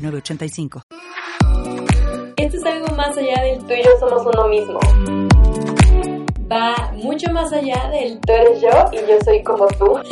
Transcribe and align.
985. 0.00 0.82
Esto 2.36 2.56
es 2.56 2.64
algo 2.64 2.94
más 2.96 3.16
allá 3.16 3.42
del 3.42 3.58
tú 3.58 3.72
y 3.74 3.82
yo 3.82 3.90
somos 4.00 4.26
uno 4.26 4.48
mismo. 4.48 4.80
Va 6.50 6.92
mucho 6.94 7.30
más 7.32 7.52
allá 7.52 7.88
del 7.90 8.18
tú 8.20 8.32
eres 8.32 8.60
yo 8.60 8.70
y 8.92 8.96
yo 9.08 9.18
soy 9.24 9.42
como 9.42 9.66
tú. 9.68 10.00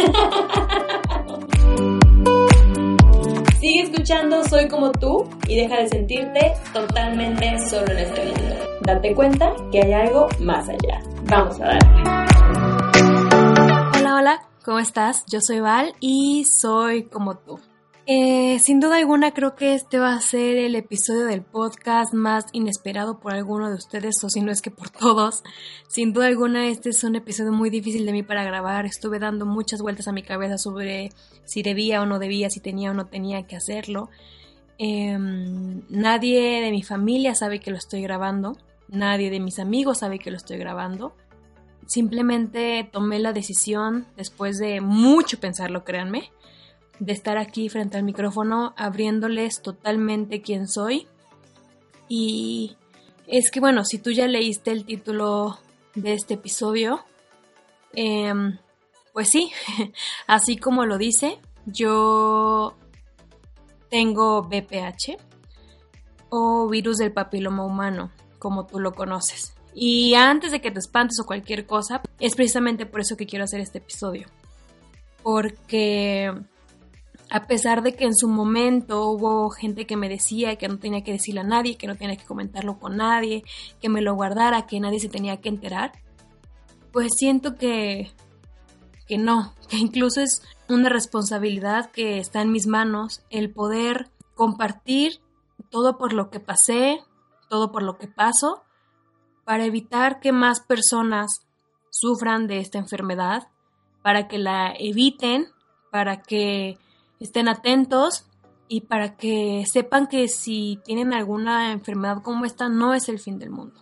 Sigue 3.60 3.82
escuchando 3.82 4.44
Soy 4.44 4.68
como 4.68 4.92
tú 4.92 5.28
y 5.48 5.56
deja 5.56 5.78
de 5.78 5.88
sentirte 5.88 6.54
totalmente 6.72 7.58
solo 7.68 7.90
en 7.90 7.98
este 7.98 8.24
mundo. 8.26 8.56
Date 8.82 9.14
cuenta 9.16 9.52
que 9.72 9.82
hay 9.82 9.92
algo 9.92 10.28
más 10.38 10.68
allá. 10.68 11.02
Vamos 11.24 11.60
a 11.60 11.64
darle. 11.64 11.88
Hola, 13.98 14.14
hola, 14.14 14.40
¿cómo 14.64 14.78
estás? 14.78 15.24
Yo 15.26 15.40
soy 15.40 15.58
Val 15.58 15.92
y 15.98 16.44
soy 16.44 17.04
como 17.04 17.36
tú. 17.36 17.58
Eh, 18.10 18.58
sin 18.60 18.80
duda 18.80 18.96
alguna 18.96 19.34
creo 19.34 19.54
que 19.54 19.74
este 19.74 19.98
va 19.98 20.14
a 20.14 20.20
ser 20.22 20.56
el 20.56 20.76
episodio 20.76 21.26
del 21.26 21.42
podcast 21.42 22.14
más 22.14 22.46
inesperado 22.52 23.20
por 23.20 23.34
alguno 23.34 23.68
de 23.68 23.74
ustedes 23.74 24.24
o 24.24 24.30
si 24.30 24.40
no 24.40 24.50
es 24.50 24.62
que 24.62 24.70
por 24.70 24.88
todos. 24.98 25.42
Sin 25.88 26.14
duda 26.14 26.24
alguna 26.28 26.68
este 26.68 26.88
es 26.88 27.04
un 27.04 27.16
episodio 27.16 27.52
muy 27.52 27.68
difícil 27.68 28.06
de 28.06 28.12
mí 28.12 28.22
para 28.22 28.44
grabar. 28.44 28.86
Estuve 28.86 29.18
dando 29.18 29.44
muchas 29.44 29.82
vueltas 29.82 30.08
a 30.08 30.12
mi 30.12 30.22
cabeza 30.22 30.56
sobre 30.56 31.10
si 31.44 31.62
debía 31.62 32.00
o 32.00 32.06
no 32.06 32.18
debía, 32.18 32.48
si 32.48 32.60
tenía 32.60 32.92
o 32.92 32.94
no 32.94 33.08
tenía 33.08 33.46
que 33.46 33.56
hacerlo. 33.56 34.08
Em, 34.78 35.82
nadie 35.90 36.62
de 36.62 36.70
mi 36.70 36.82
familia 36.82 37.34
sabe 37.34 37.60
que 37.60 37.70
lo 37.70 37.76
estoy 37.76 38.00
grabando. 38.00 38.56
Nadie 38.88 39.28
de 39.28 39.38
mis 39.38 39.58
amigos 39.58 39.98
sabe 39.98 40.18
que 40.18 40.30
lo 40.30 40.38
estoy 40.38 40.56
grabando. 40.56 41.14
Simplemente 41.86 42.88
tomé 42.90 43.18
la 43.18 43.34
decisión 43.34 44.06
después 44.16 44.56
de 44.56 44.80
mucho 44.80 45.38
pensarlo, 45.38 45.84
créanme 45.84 46.30
de 47.00 47.12
estar 47.12 47.38
aquí 47.38 47.68
frente 47.68 47.96
al 47.96 48.04
micrófono 48.04 48.74
abriéndoles 48.76 49.62
totalmente 49.62 50.42
quién 50.42 50.66
soy. 50.68 51.06
Y 52.08 52.76
es 53.26 53.50
que 53.50 53.60
bueno, 53.60 53.84
si 53.84 53.98
tú 53.98 54.10
ya 54.10 54.26
leíste 54.26 54.70
el 54.70 54.84
título 54.84 55.58
de 55.94 56.14
este 56.14 56.34
episodio, 56.34 57.04
em, 57.94 58.58
pues 59.12 59.28
sí, 59.30 59.50
así 60.26 60.56
como 60.56 60.86
lo 60.86 60.98
dice, 60.98 61.38
yo 61.66 62.76
tengo 63.90 64.42
BPH 64.42 65.16
o 66.30 66.68
virus 66.68 66.98
del 66.98 67.12
papiloma 67.12 67.64
humano, 67.64 68.10
como 68.38 68.66
tú 68.66 68.80
lo 68.80 68.92
conoces. 68.92 69.54
Y 69.74 70.14
antes 70.14 70.50
de 70.50 70.60
que 70.60 70.70
te 70.70 70.80
espantes 70.80 71.20
o 71.20 71.26
cualquier 71.26 71.66
cosa, 71.66 72.02
es 72.18 72.34
precisamente 72.34 72.86
por 72.86 73.00
eso 73.00 73.16
que 73.16 73.26
quiero 73.26 73.44
hacer 73.44 73.60
este 73.60 73.78
episodio. 73.78 74.26
Porque 75.22 76.32
a 77.30 77.46
pesar 77.46 77.82
de 77.82 77.94
que 77.94 78.04
en 78.04 78.14
su 78.14 78.28
momento 78.28 79.06
hubo 79.06 79.50
gente 79.50 79.86
que 79.86 79.96
me 79.96 80.08
decía 80.08 80.56
que 80.56 80.68
no 80.68 80.78
tenía 80.78 81.04
que 81.04 81.12
decirle 81.12 81.40
a 81.40 81.44
nadie, 81.44 81.76
que 81.76 81.86
no 81.86 81.96
tenía 81.96 82.16
que 82.16 82.24
comentarlo 82.24 82.78
con 82.78 82.96
nadie, 82.96 83.44
que 83.80 83.88
me 83.88 84.00
lo 84.00 84.14
guardara, 84.14 84.66
que 84.66 84.80
nadie 84.80 85.00
se 85.00 85.08
tenía 85.08 85.40
que 85.40 85.48
enterar, 85.48 85.92
pues 86.92 87.12
siento 87.16 87.56
que, 87.56 88.10
que 89.06 89.18
no, 89.18 89.54
que 89.68 89.76
incluso 89.76 90.20
es 90.20 90.42
una 90.68 90.88
responsabilidad 90.88 91.90
que 91.90 92.18
está 92.18 92.40
en 92.40 92.52
mis 92.52 92.66
manos 92.66 93.22
el 93.30 93.50
poder 93.50 94.10
compartir 94.34 95.20
todo 95.70 95.98
por 95.98 96.12
lo 96.12 96.30
que 96.30 96.40
pasé, 96.40 97.00
todo 97.48 97.72
por 97.72 97.82
lo 97.82 97.98
que 97.98 98.08
paso, 98.08 98.62
para 99.44 99.64
evitar 99.64 100.20
que 100.20 100.32
más 100.32 100.60
personas 100.60 101.46
sufran 101.90 102.46
de 102.46 102.58
esta 102.58 102.78
enfermedad, 102.78 103.48
para 104.02 104.28
que 104.28 104.38
la 104.38 104.72
eviten, 104.78 105.48
para 105.90 106.22
que 106.22 106.78
estén 107.20 107.48
atentos 107.48 108.26
y 108.68 108.82
para 108.82 109.16
que 109.16 109.64
sepan 109.66 110.06
que 110.06 110.28
si 110.28 110.78
tienen 110.84 111.12
alguna 111.12 111.72
enfermedad 111.72 112.22
como 112.22 112.44
esta 112.44 112.68
no 112.68 112.94
es 112.94 113.08
el 113.08 113.18
fin 113.18 113.38
del 113.38 113.50
mundo. 113.50 113.80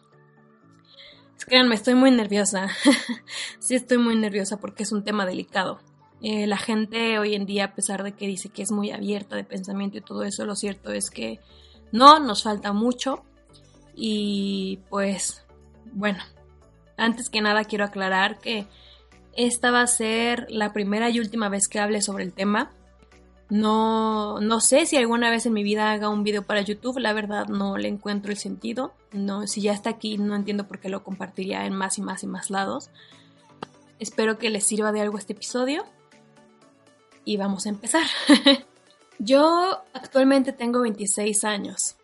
Créanme, 1.47 1.74
estoy 1.74 1.94
muy 1.94 2.10
nerviosa. 2.10 2.69
sí 3.60 3.74
estoy 3.74 3.98
muy 3.98 4.16
nerviosa 4.16 4.56
porque 4.56 4.82
es 4.82 4.92
un 4.92 5.04
tema 5.04 5.26
delicado. 5.26 5.78
Eh, 6.22 6.47
la 6.47 6.56
gente 6.56 7.19
hoy 7.19 7.34
en 7.34 7.47
día, 7.47 7.66
a 7.66 7.74
pesar 7.74 8.02
de 8.02 8.12
que 8.12 8.26
dice 8.26 8.48
que 8.48 8.62
es 8.62 8.72
muy 8.72 8.91
abierta 8.91 9.36
de 9.36 9.44
pensamiento 9.44 9.98
y 9.98 10.00
todo 10.00 10.22
eso, 10.24 10.44
lo 10.44 10.56
cierto 10.56 10.92
es 10.92 11.10
que 11.10 11.38
no, 11.92 12.18
nos 12.18 12.42
falta 12.42 12.72
mucho. 12.72 13.22
Y 13.94 14.80
pues, 14.88 15.47
bueno, 15.92 16.18
antes 16.97 17.30
que 17.30 17.41
nada 17.41 17.64
quiero 17.64 17.84
aclarar 17.84 18.38
que 18.38 18.66
esta 19.36 19.70
va 19.70 19.82
a 19.82 19.86
ser 19.86 20.47
la 20.48 20.72
primera 20.72 21.10
y 21.10 21.20
última 21.20 21.48
vez 21.48 21.68
que 21.68 21.78
hable 21.78 22.00
sobre 22.00 22.24
el 22.24 22.32
tema. 22.32 22.72
No, 23.49 24.41
no 24.41 24.61
sé 24.61 24.87
si 24.87 24.97
alguna 24.97 25.31
vez 25.31 25.47
en 25.47 25.53
mi 25.53 25.62
vida 25.62 25.93
haga 25.93 26.09
un 26.09 26.25
video 26.25 26.43
para 26.43 26.62
YouTube, 26.62 26.99
la 26.99 27.12
verdad 27.12 27.47
no 27.47 27.79
le 27.79 27.89
encuentro 27.89 28.33
el 28.33 28.39
sentido. 28.39 28.93
No, 29.12 29.47
si 29.47 29.61
ya 29.61 29.73
está 29.73 29.91
aquí, 29.91 30.19
no 30.19 30.34
entiendo 30.34 30.67
por 30.67 30.81
qué 30.81 30.89
lo 30.89 31.05
compartiría 31.05 31.65
en 31.65 31.75
más 31.75 31.99
y 31.99 32.03
más 32.03 32.25
y 32.25 32.27
más 32.27 32.51
lados. 32.51 32.91
Espero 34.01 34.39
que 34.39 34.51
les 34.51 34.65
sirva 34.65 34.91
de 34.91 35.01
algo 35.01 35.17
este 35.17 35.33
episodio. 35.33 35.84
Y 37.25 37.37
vamos 37.37 37.67
a 37.67 37.69
empezar. 37.69 38.05
yo 39.19 39.83
actualmente 39.93 40.53
tengo 40.53 40.81
26 40.81 41.45
años. 41.45 41.97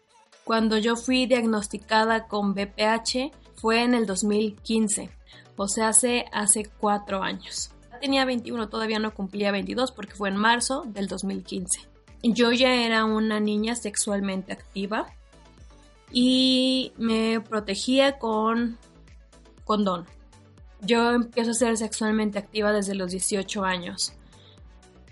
Cuando 0.44 0.78
yo 0.78 0.96
fui 0.96 1.26
diagnosticada 1.26 2.28
con 2.28 2.54
BPH 2.54 3.32
fue 3.56 3.82
en 3.82 3.94
el 3.94 4.06
2015, 4.06 5.10
o 5.56 5.68
sea, 5.68 5.88
hace, 5.88 6.24
hace 6.32 6.64
4 6.80 7.22
años 7.22 7.72
tenía 8.02 8.24
21, 8.24 8.68
todavía 8.68 8.98
no 8.98 9.14
cumplía 9.14 9.52
22 9.52 9.92
porque 9.92 10.14
fue 10.14 10.28
en 10.28 10.36
marzo 10.36 10.82
del 10.86 11.06
2015. 11.06 11.88
Yo 12.24 12.50
ya 12.50 12.74
era 12.74 13.04
una 13.04 13.38
niña 13.38 13.76
sexualmente 13.76 14.52
activa 14.52 15.06
y 16.10 16.92
me 16.98 17.40
protegía 17.40 18.18
con 18.18 18.76
condón. 19.64 20.04
Yo 20.80 21.12
empiezo 21.12 21.52
a 21.52 21.54
ser 21.54 21.76
sexualmente 21.76 22.40
activa 22.40 22.72
desde 22.72 22.96
los 22.96 23.12
18 23.12 23.64
años. 23.64 24.12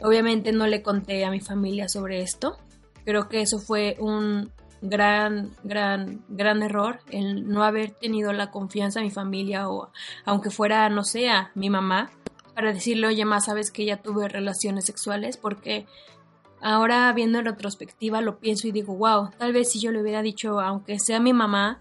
Obviamente 0.03 0.51
no 0.51 0.67
le 0.67 0.83
conté 0.83 1.25
a 1.25 1.31
mi 1.31 1.41
familia 1.41 1.89
sobre 1.89 2.23
esto. 2.23 2.59
Creo 3.05 3.29
que 3.29 3.41
eso 3.41 3.61
fue 3.61 3.97
un 4.01 4.51
gran, 4.83 5.51
gran, 5.63 6.25
gran 6.29 6.63
error 6.63 7.01
el 7.11 7.49
no 7.49 7.63
haber 7.63 7.93
tenido 7.93 8.33
la 8.33 8.51
confianza 8.51 8.99
a 8.99 9.03
mi 9.03 9.11
familia 9.11 9.69
o 9.69 9.91
aunque 10.25 10.51
fuera, 10.51 10.89
no 10.89 11.05
sé, 11.05 11.29
a 11.29 11.53
mi 11.55 11.71
mamá 11.71 12.11
para 12.51 12.73
decirle, 12.73 13.07
oye, 13.07 13.25
más 13.25 13.47
sabes 13.47 13.71
que 13.71 13.85
ya 13.85 13.99
tuve 14.03 14.29
relaciones 14.29 14.85
sexuales, 14.85 15.37
porque 15.37 15.87
ahora 16.61 17.13
viendo 17.13 17.39
en 17.39 17.47
retrospectiva 17.47 18.21
lo 18.21 18.39
pienso 18.39 18.69
y 18.69 18.73
digo, 18.73 18.95
wow, 18.95 19.31
tal 19.39 19.53
vez 19.53 19.71
si 19.71 19.81
yo 19.81 19.93
le 19.93 20.01
hubiera 20.01 20.23
dicho, 20.23 20.61
aunque 20.61 20.99
sea 20.99 21.19
a 21.19 21.21
mi 21.21 21.33
mamá 21.33 21.81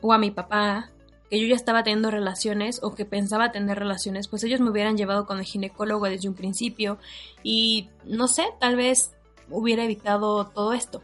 o 0.00 0.12
a 0.12 0.18
mi 0.18 0.30
papá, 0.30 0.90
que 1.30 1.40
yo 1.40 1.46
ya 1.46 1.54
estaba 1.54 1.84
teniendo 1.84 2.10
relaciones 2.10 2.80
o 2.82 2.94
que 2.94 3.04
pensaba 3.04 3.52
tener 3.52 3.78
relaciones, 3.78 4.26
pues 4.26 4.42
ellos 4.42 4.60
me 4.60 4.70
hubieran 4.70 4.96
llevado 4.96 5.26
con 5.26 5.38
el 5.38 5.44
ginecólogo 5.44 6.06
desde 6.06 6.28
un 6.28 6.34
principio 6.34 6.98
y 7.44 7.88
no 8.04 8.26
sé, 8.26 8.46
tal 8.58 8.74
vez 8.74 9.12
hubiera 9.48 9.84
evitado 9.84 10.46
todo 10.46 10.72
esto. 10.72 11.02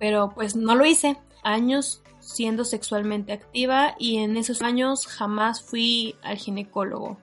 Pero 0.00 0.32
pues 0.34 0.56
no 0.56 0.74
lo 0.74 0.84
hice. 0.84 1.16
Años 1.44 2.02
siendo 2.20 2.64
sexualmente 2.64 3.32
activa 3.32 3.94
y 3.98 4.18
en 4.18 4.36
esos 4.36 4.62
años 4.62 5.06
jamás 5.06 5.62
fui 5.62 6.16
al 6.22 6.36
ginecólogo. 6.36 7.18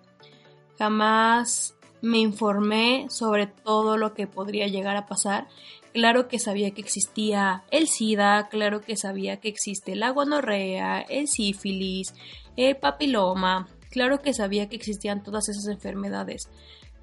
Jamás 0.77 1.75
me 2.01 2.19
informé 2.19 3.07
sobre 3.09 3.47
todo 3.47 3.97
lo 3.97 4.13
que 4.13 4.27
podría 4.27 4.67
llegar 4.67 4.95
a 4.95 5.07
pasar. 5.07 5.47
Claro 5.93 6.27
que 6.27 6.39
sabía 6.39 6.71
que 6.71 6.81
existía 6.81 7.63
el 7.71 7.87
SIDA, 7.87 8.47
claro 8.49 8.81
que 8.81 8.97
sabía 8.97 9.37
que 9.37 9.47
existe 9.47 9.95
la 9.95 10.11
gonorrea, 10.11 11.01
el 11.01 11.27
sífilis, 11.27 12.13
el 12.57 12.75
papiloma, 12.75 13.67
claro 13.89 14.21
que 14.21 14.33
sabía 14.33 14.67
que 14.67 14.75
existían 14.75 15.23
todas 15.23 15.47
esas 15.47 15.67
enfermedades, 15.67 16.49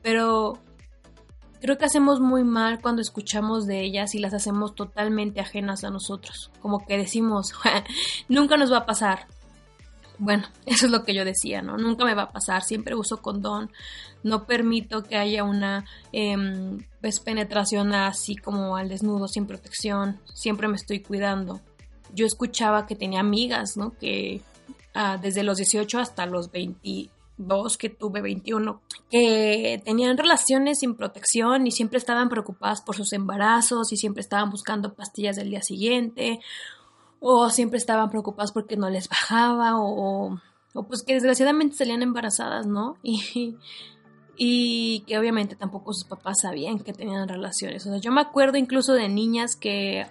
pero 0.03 0.59
creo 1.63 1.79
que 1.79 1.87
hacemos 1.87 2.21
muy 2.21 2.45
mal 2.45 2.81
cuando 2.83 3.01
escuchamos 3.01 3.67
de 3.67 3.81
ellas 3.81 4.15
y 4.15 4.19
las 4.19 4.35
hacemos 4.35 4.75
totalmente 4.75 5.41
ajenas 5.41 5.85
a 5.85 5.91
nosotros, 5.91 6.51
como 6.61 6.85
que 6.85 6.99
decimos, 6.99 7.53
nunca 8.29 8.59
nos 8.59 8.71
va 8.71 8.79
a 8.79 8.87
pasar, 8.87 9.27
bueno, 10.23 10.45
eso 10.67 10.87
es 10.87 10.93
lo 10.93 11.03
que 11.03 11.15
yo 11.15 11.25
decía, 11.25 11.63
¿no? 11.63 11.77
Nunca 11.77 12.05
me 12.05 12.15
va 12.15 12.23
a 12.23 12.33
pasar, 12.33 12.63
siempre 12.63 12.95
uso 12.95 13.21
condón, 13.21 13.73
no 14.23 14.47
permito 14.47 15.03
que 15.03 15.17
haya 15.17 15.43
una 15.43 15.85
eh, 16.13 16.37
penetración 17.25 17.93
así 17.93 18.37
como 18.37 18.77
al 18.77 18.89
desnudo, 18.89 19.27
sin 19.27 19.47
protección, 19.47 20.21
siempre 20.33 20.69
me 20.69 20.77
estoy 20.77 21.01
cuidando. 21.01 21.61
Yo 22.15 22.25
escuchaba 22.25 22.87
que 22.87 22.95
tenía 22.95 23.19
amigas, 23.19 23.77
¿no? 23.77 23.95
Que 23.99 24.43
ah, 24.95 25.19
desde 25.21 25.43
los 25.43 25.57
18 25.57 25.99
hasta 25.99 26.25
los 26.27 26.53
22 26.53 27.77
que 27.77 27.89
tuve 27.89 28.21
21, 28.21 28.81
que 29.11 29.83
tenían 29.85 30.17
relaciones 30.17 30.79
sin 30.79 30.95
protección 30.95 31.67
y 31.67 31.73
siempre 31.73 31.99
estaban 31.99 32.29
preocupadas 32.29 32.81
por 32.81 32.95
sus 32.95 33.13
embarazos 33.13 33.93
y 33.93 33.97
siempre 33.97 34.21
estaban 34.21 34.51
buscando 34.51 34.95
pastillas 34.95 35.35
del 35.35 35.51
día 35.51 35.63
siguiente 35.63 36.39
o 37.25 37.49
siempre 37.51 37.79
estaban 37.79 38.11
preocupadas 38.11 38.51
porque 38.51 38.77
no 38.77 38.91
les 38.91 39.09
bajaba 39.09 39.79
o, 39.81 40.41
o 40.75 40.83
pues 40.83 41.05
que 41.05 41.15
desgraciadamente 41.15 41.77
salían 41.77 42.03
embarazadas, 42.03 42.67
¿no? 42.67 42.97
Y, 43.03 43.57
y 44.37 45.01
que 45.07 45.19
obviamente 45.19 45.55
tampoco 45.55 45.93
sus 45.93 46.05
papás 46.05 46.41
sabían 46.41 46.81
que 46.81 46.93
tenían 46.93 47.29
relaciones. 47.29 47.87
O 47.87 47.91
sea, 47.91 47.99
yo 47.99 48.11
me 48.11 48.23
acuerdo 48.23 48.57
incluso 48.59 48.95
de 48.95 49.09
niñas 49.09 49.55
que 49.55 50.07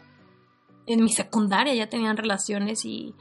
en 0.85 1.03
mi 1.03 1.09
secundaria 1.09 1.73
ya 1.73 1.89
tenían 1.89 2.15
relaciones 2.15 2.85
y, 2.85 3.13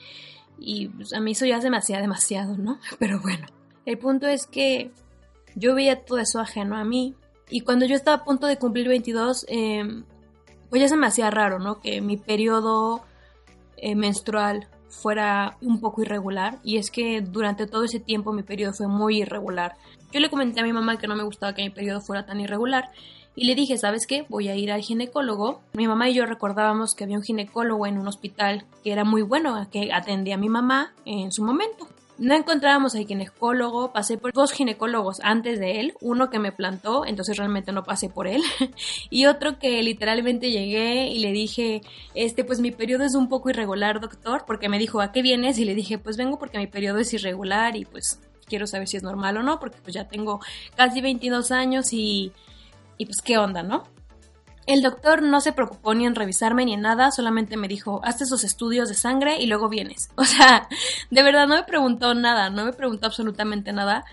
y 0.59 0.89
pues, 0.89 1.13
a 1.13 1.21
mí 1.21 1.33
eso 1.33 1.47
ya 1.47 1.61
se 1.61 1.71
me 1.71 1.79
hacía 1.79 2.01
demasiado, 2.01 2.57
¿no? 2.57 2.79
Pero 3.01 3.19
bueno, 3.21 3.47
el 3.87 3.99
punto 3.99 4.29
es 4.29 4.47
que 4.47 4.93
yo 5.57 5.75
veía 5.75 6.05
todo 6.05 6.19
eso 6.19 6.39
ajeno 6.39 6.77
a 6.77 6.85
mí 6.85 7.17
y 7.49 7.63
cuando 7.63 7.87
yo 7.87 7.97
estaba 7.97 8.19
a 8.19 8.25
punto 8.25 8.47
de 8.47 8.59
cumplir 8.59 8.87
22, 8.87 9.47
eh, 9.49 10.05
pues 10.69 10.81
ya 10.81 10.89
se 10.89 10.97
me 10.97 11.09
hacía 11.09 11.31
raro, 11.31 11.59
¿no? 11.59 11.81
Que 11.81 12.01
mi 12.01 12.19
periodo 12.19 13.03
eh, 13.81 13.95
menstrual 13.95 14.69
fuera 14.89 15.57
un 15.61 15.81
poco 15.81 16.03
irregular 16.03 16.59
y 16.65 16.77
es 16.77 16.91
que 16.91 17.21
durante 17.21 17.67
todo 17.67 17.85
ese 17.85 18.01
tiempo 18.01 18.33
mi 18.33 18.43
periodo 18.43 18.73
fue 18.75 18.89
muy 18.89 19.19
irregular. 19.23 19.77
Yo 20.13 20.21
le 20.21 20.31
comenté 20.31 20.61
a 20.61 20.65
mi 20.65 20.73
mamá 20.73 20.99
que 20.99 21.07
no 21.07 21.17
me 21.17 21.23
gustaba 21.23 21.55
que 21.55 21.63
mi 21.63 21.71
periodo 21.71 22.01
fuera 22.01 22.27
tan 22.27 22.41
irregular 22.41 22.91
y 23.37 23.45
le 23.45 23.55
dije, 23.55 23.79
¿sabes 23.79 24.07
qué? 24.07 24.27
Voy 24.29 24.49
a 24.49 24.57
ir 24.57 24.73
al 24.73 24.83
ginecólogo. 24.83 25.61
Mi 25.73 25.87
mamá 25.87 26.09
y 26.09 26.15
yo 26.15 26.27
recordábamos 26.27 26.95
que 26.95 27.05
había 27.05 27.17
un 27.17 27.23
ginecólogo 27.23 27.87
en 27.87 27.99
un 27.99 28.09
hospital 28.09 28.67
que 28.83 28.93
era 28.93 29.05
muy 29.05 29.23
bueno, 29.23 29.69
que 29.71 29.93
atendía 29.93 30.35
a 30.35 30.39
mi 30.39 30.49
mamá 30.49 30.93
en 31.05 31.31
su 31.31 31.45
momento. 31.45 31.89
No 32.21 32.35
encontrábamos 32.35 32.95
al 32.95 33.07
ginecólogo, 33.07 33.95
pasé 33.95 34.19
por 34.19 34.35
dos 34.35 34.53
ginecólogos 34.53 35.21
antes 35.23 35.59
de 35.59 35.81
él, 35.81 35.95
uno 36.03 36.29
que 36.29 36.39
me 36.39 36.53
plantó, 36.53 37.07
entonces 37.07 37.39
realmente 37.39 37.73
no 37.73 37.83
pasé 37.83 38.11
por 38.11 38.27
él, 38.27 38.43
y 39.09 39.25
otro 39.25 39.59
que 39.59 39.83
literalmente 39.83 40.51
llegué 40.51 41.07
y 41.07 41.21
le 41.21 41.33
dije, 41.33 41.81
este, 42.15 42.45
pues 42.45 42.61
mi 42.61 42.73
periodo 42.73 43.05
es 43.05 43.15
un 43.15 43.31
poco 43.31 43.49
irregular, 43.49 44.03
doctor, 44.03 44.45
porque 44.47 44.69
me 44.69 44.79
dijo, 44.79 45.01
¿a 45.01 45.13
qué 45.13 45.23
vienes? 45.23 45.59
Y 45.59 45.65
le 45.65 45.75
dije, 45.75 45.97
pues 45.97 46.19
vengo 46.19 46.39
porque 46.39 46.59
mi 46.59 46.67
periodo 46.67 46.99
es 46.99 47.11
irregular 47.15 47.75
y 47.75 47.87
pues 47.87 48.21
quiero 48.45 48.67
saber 48.67 48.87
si 48.87 48.99
es 48.99 49.03
normal 49.03 49.39
o 49.39 49.43
no, 49.43 49.59
porque 49.59 49.79
pues 49.83 49.95
ya 49.95 50.07
tengo 50.07 50.41
casi 50.77 51.01
22 51.01 51.51
años 51.53 51.91
y, 51.95 52.33
y 52.99 53.07
pues 53.07 53.23
qué 53.25 53.39
onda, 53.39 53.63
¿no? 53.63 53.85
El 54.71 54.83
doctor 54.83 55.21
no 55.21 55.41
se 55.41 55.53
preocupó 55.53 55.95
ni 55.95 56.07
en 56.07 56.15
revisarme 56.15 56.65
ni 56.65 56.75
en 56.75 56.83
nada, 56.83 57.11
solamente 57.11 57.57
me 57.57 57.67
dijo, 57.67 58.01
hazte 58.05 58.23
esos 58.23 58.45
estudios 58.45 58.89
de 58.89 58.95
sangre 58.95 59.41
y 59.41 59.49
luego 59.49 59.69
vienes. 59.69 60.11
O 60.17 60.25
sea, 60.25 60.69
de 61.11 61.23
verdad 61.25 61.49
no 61.49 61.57
me 61.57 61.65
preguntó 61.65 62.15
nada, 62.15 62.51
no 62.51 62.65
me 62.65 62.73
preguntó 62.73 63.07
absolutamente 63.07 63.73
nada. 63.73 64.05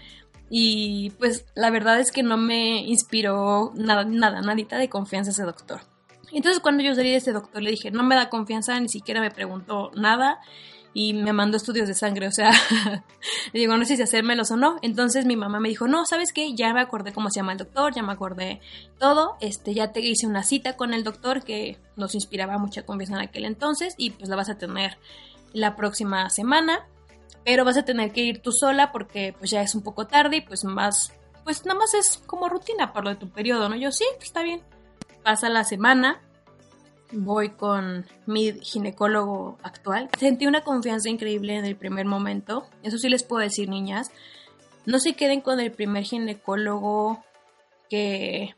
Y 0.49 1.11
pues 1.19 1.45
la 1.53 1.69
verdad 1.69 1.99
es 1.99 2.11
que 2.11 2.23
no 2.23 2.37
me 2.37 2.81
inspiró 2.81 3.71
nada, 3.75 4.03
nada, 4.03 4.41
nadita 4.41 4.79
de 4.79 4.89
confianza 4.89 5.29
ese 5.29 5.43
doctor. 5.43 5.81
Entonces 6.31 6.59
cuando 6.59 6.81
yo 6.81 6.95
salí 6.95 7.11
de 7.11 7.17
ese 7.17 7.33
doctor 7.33 7.61
le 7.61 7.69
dije, 7.69 7.91
no 7.91 8.01
me 8.01 8.15
da 8.15 8.29
confianza, 8.29 8.79
ni 8.79 8.89
siquiera 8.89 9.21
me 9.21 9.29
preguntó 9.29 9.91
nada 9.93 10.39
y 10.93 11.13
me 11.13 11.33
mandó 11.33 11.57
estudios 11.57 11.87
de 11.87 11.93
sangre, 11.93 12.27
o 12.27 12.31
sea, 12.31 12.51
le 13.53 13.59
digo, 13.59 13.77
no 13.77 13.85
sé 13.85 13.97
si 13.97 14.01
hacérmelos 14.01 14.51
o 14.51 14.57
no. 14.57 14.77
Entonces 14.81 15.25
mi 15.25 15.35
mamá 15.35 15.59
me 15.59 15.69
dijo, 15.69 15.87
no, 15.87 16.05
¿sabes 16.05 16.33
qué? 16.33 16.55
Ya 16.55 16.73
me 16.73 16.81
acordé 16.81 17.13
cómo 17.13 17.29
se 17.29 17.39
llama 17.39 17.51
el 17.51 17.57
doctor, 17.57 17.93
ya 17.93 18.03
me 18.03 18.13
acordé 18.13 18.61
todo, 18.97 19.37
este, 19.39 19.73
ya 19.73 19.91
te 19.91 19.99
hice 19.99 20.25
una 20.25 20.43
cita 20.43 20.75
con 20.75 20.93
el 20.93 21.03
doctor 21.03 21.43
que 21.43 21.77
nos 21.95 22.15
inspiraba 22.15 22.57
mucha 22.57 22.85
confianza 22.85 23.15
en 23.15 23.21
aquel 23.21 23.45
entonces 23.45 23.93
y 23.97 24.11
pues 24.11 24.29
la 24.29 24.35
vas 24.35 24.49
a 24.49 24.57
tener 24.57 24.97
la 25.53 25.75
próxima 25.75 26.29
semana, 26.29 26.87
pero 27.45 27.63
vas 27.63 27.77
a 27.77 27.85
tener 27.85 28.11
que 28.11 28.21
ir 28.21 28.41
tú 28.41 28.51
sola 28.51 28.91
porque 28.91 29.35
pues 29.37 29.51
ya 29.51 29.61
es 29.61 29.75
un 29.75 29.83
poco 29.83 30.07
tarde 30.07 30.37
y 30.37 30.41
pues 30.41 30.63
más, 30.63 31.13
pues 31.43 31.65
nada 31.65 31.79
más 31.79 31.93
es 31.93 32.21
como 32.25 32.49
rutina 32.49 32.93
para 32.93 33.05
lo 33.05 33.09
de 33.11 33.15
tu 33.17 33.29
periodo, 33.29 33.69
¿no? 33.69 33.75
Yo 33.75 33.91
sí, 33.91 34.05
está 34.21 34.43
bien. 34.43 34.61
Pasa 35.23 35.49
la 35.49 35.63
semana, 35.63 36.21
voy 37.11 37.49
con 37.49 38.05
mi 38.25 38.53
ginecólogo 38.61 39.57
actual. 39.63 40.09
Sentí 40.19 40.45
una 40.45 40.61
confianza 40.61 41.09
increíble 41.09 41.55
en 41.55 41.65
el 41.65 41.75
primer 41.75 42.05
momento. 42.05 42.67
Eso 42.83 42.97
sí 42.97 43.09
les 43.09 43.23
puedo 43.23 43.41
decir, 43.41 43.69
niñas. 43.69 44.11
No 44.85 44.99
se 44.99 45.13
queden 45.13 45.41
con 45.41 45.59
el 45.59 45.71
primer 45.71 46.03
ginecólogo 46.03 47.23
que 47.89 48.55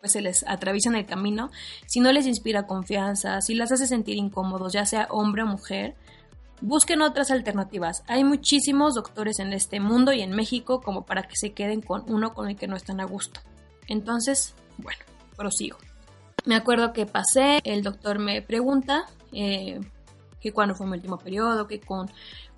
pues 0.00 0.12
se 0.12 0.22
les 0.22 0.44
atraviesa 0.46 0.88
en 0.88 0.96
el 0.96 1.06
camino. 1.06 1.50
Si 1.86 2.00
no 2.00 2.10
les 2.12 2.26
inspira 2.26 2.66
confianza, 2.66 3.40
si 3.40 3.54
las 3.54 3.70
hace 3.70 3.86
sentir 3.86 4.16
incómodos, 4.16 4.72
ya 4.72 4.86
sea 4.86 5.06
hombre 5.10 5.42
o 5.42 5.46
mujer, 5.46 5.94
busquen 6.62 7.02
otras 7.02 7.30
alternativas. 7.30 8.02
Hay 8.06 8.24
muchísimos 8.24 8.94
doctores 8.94 9.38
en 9.38 9.52
este 9.52 9.78
mundo 9.80 10.12
y 10.12 10.22
en 10.22 10.30
México 10.30 10.80
como 10.80 11.04
para 11.04 11.24
que 11.24 11.36
se 11.36 11.52
queden 11.52 11.82
con 11.82 12.04
uno 12.10 12.32
con 12.32 12.48
el 12.48 12.56
que 12.56 12.66
no 12.66 12.76
están 12.76 13.00
a 13.00 13.04
gusto. 13.04 13.40
Entonces, 13.88 14.54
bueno, 14.78 15.00
prosigo. 15.36 15.76
Me 16.44 16.54
acuerdo 16.54 16.92
que 16.92 17.06
pasé, 17.06 17.60
el 17.64 17.82
doctor 17.82 18.18
me 18.18 18.42
pregunta 18.42 19.06
eh, 19.32 19.80
que 20.40 20.52
cuándo 20.52 20.74
fue 20.74 20.86
mi 20.86 20.92
último 20.92 21.18
periodo, 21.18 21.66
que 21.66 21.80
con, 21.80 22.10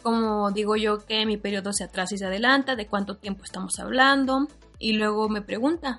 como 0.03 0.51
digo 0.51 0.77
yo, 0.77 1.05
que 1.05 1.27
mi 1.27 1.37
periodo 1.37 1.73
se 1.73 1.85
atrasa 1.85 2.15
y 2.15 2.19
se 2.19 2.27
adelanta, 2.27 2.77
de 2.77 2.87
cuánto 2.87 3.17
tiempo 3.17 3.45
estamos 3.45 3.79
hablando, 3.79 4.49
y 4.79 4.95
luego 4.95 5.29
me 5.29 5.43
pregunta 5.43 5.99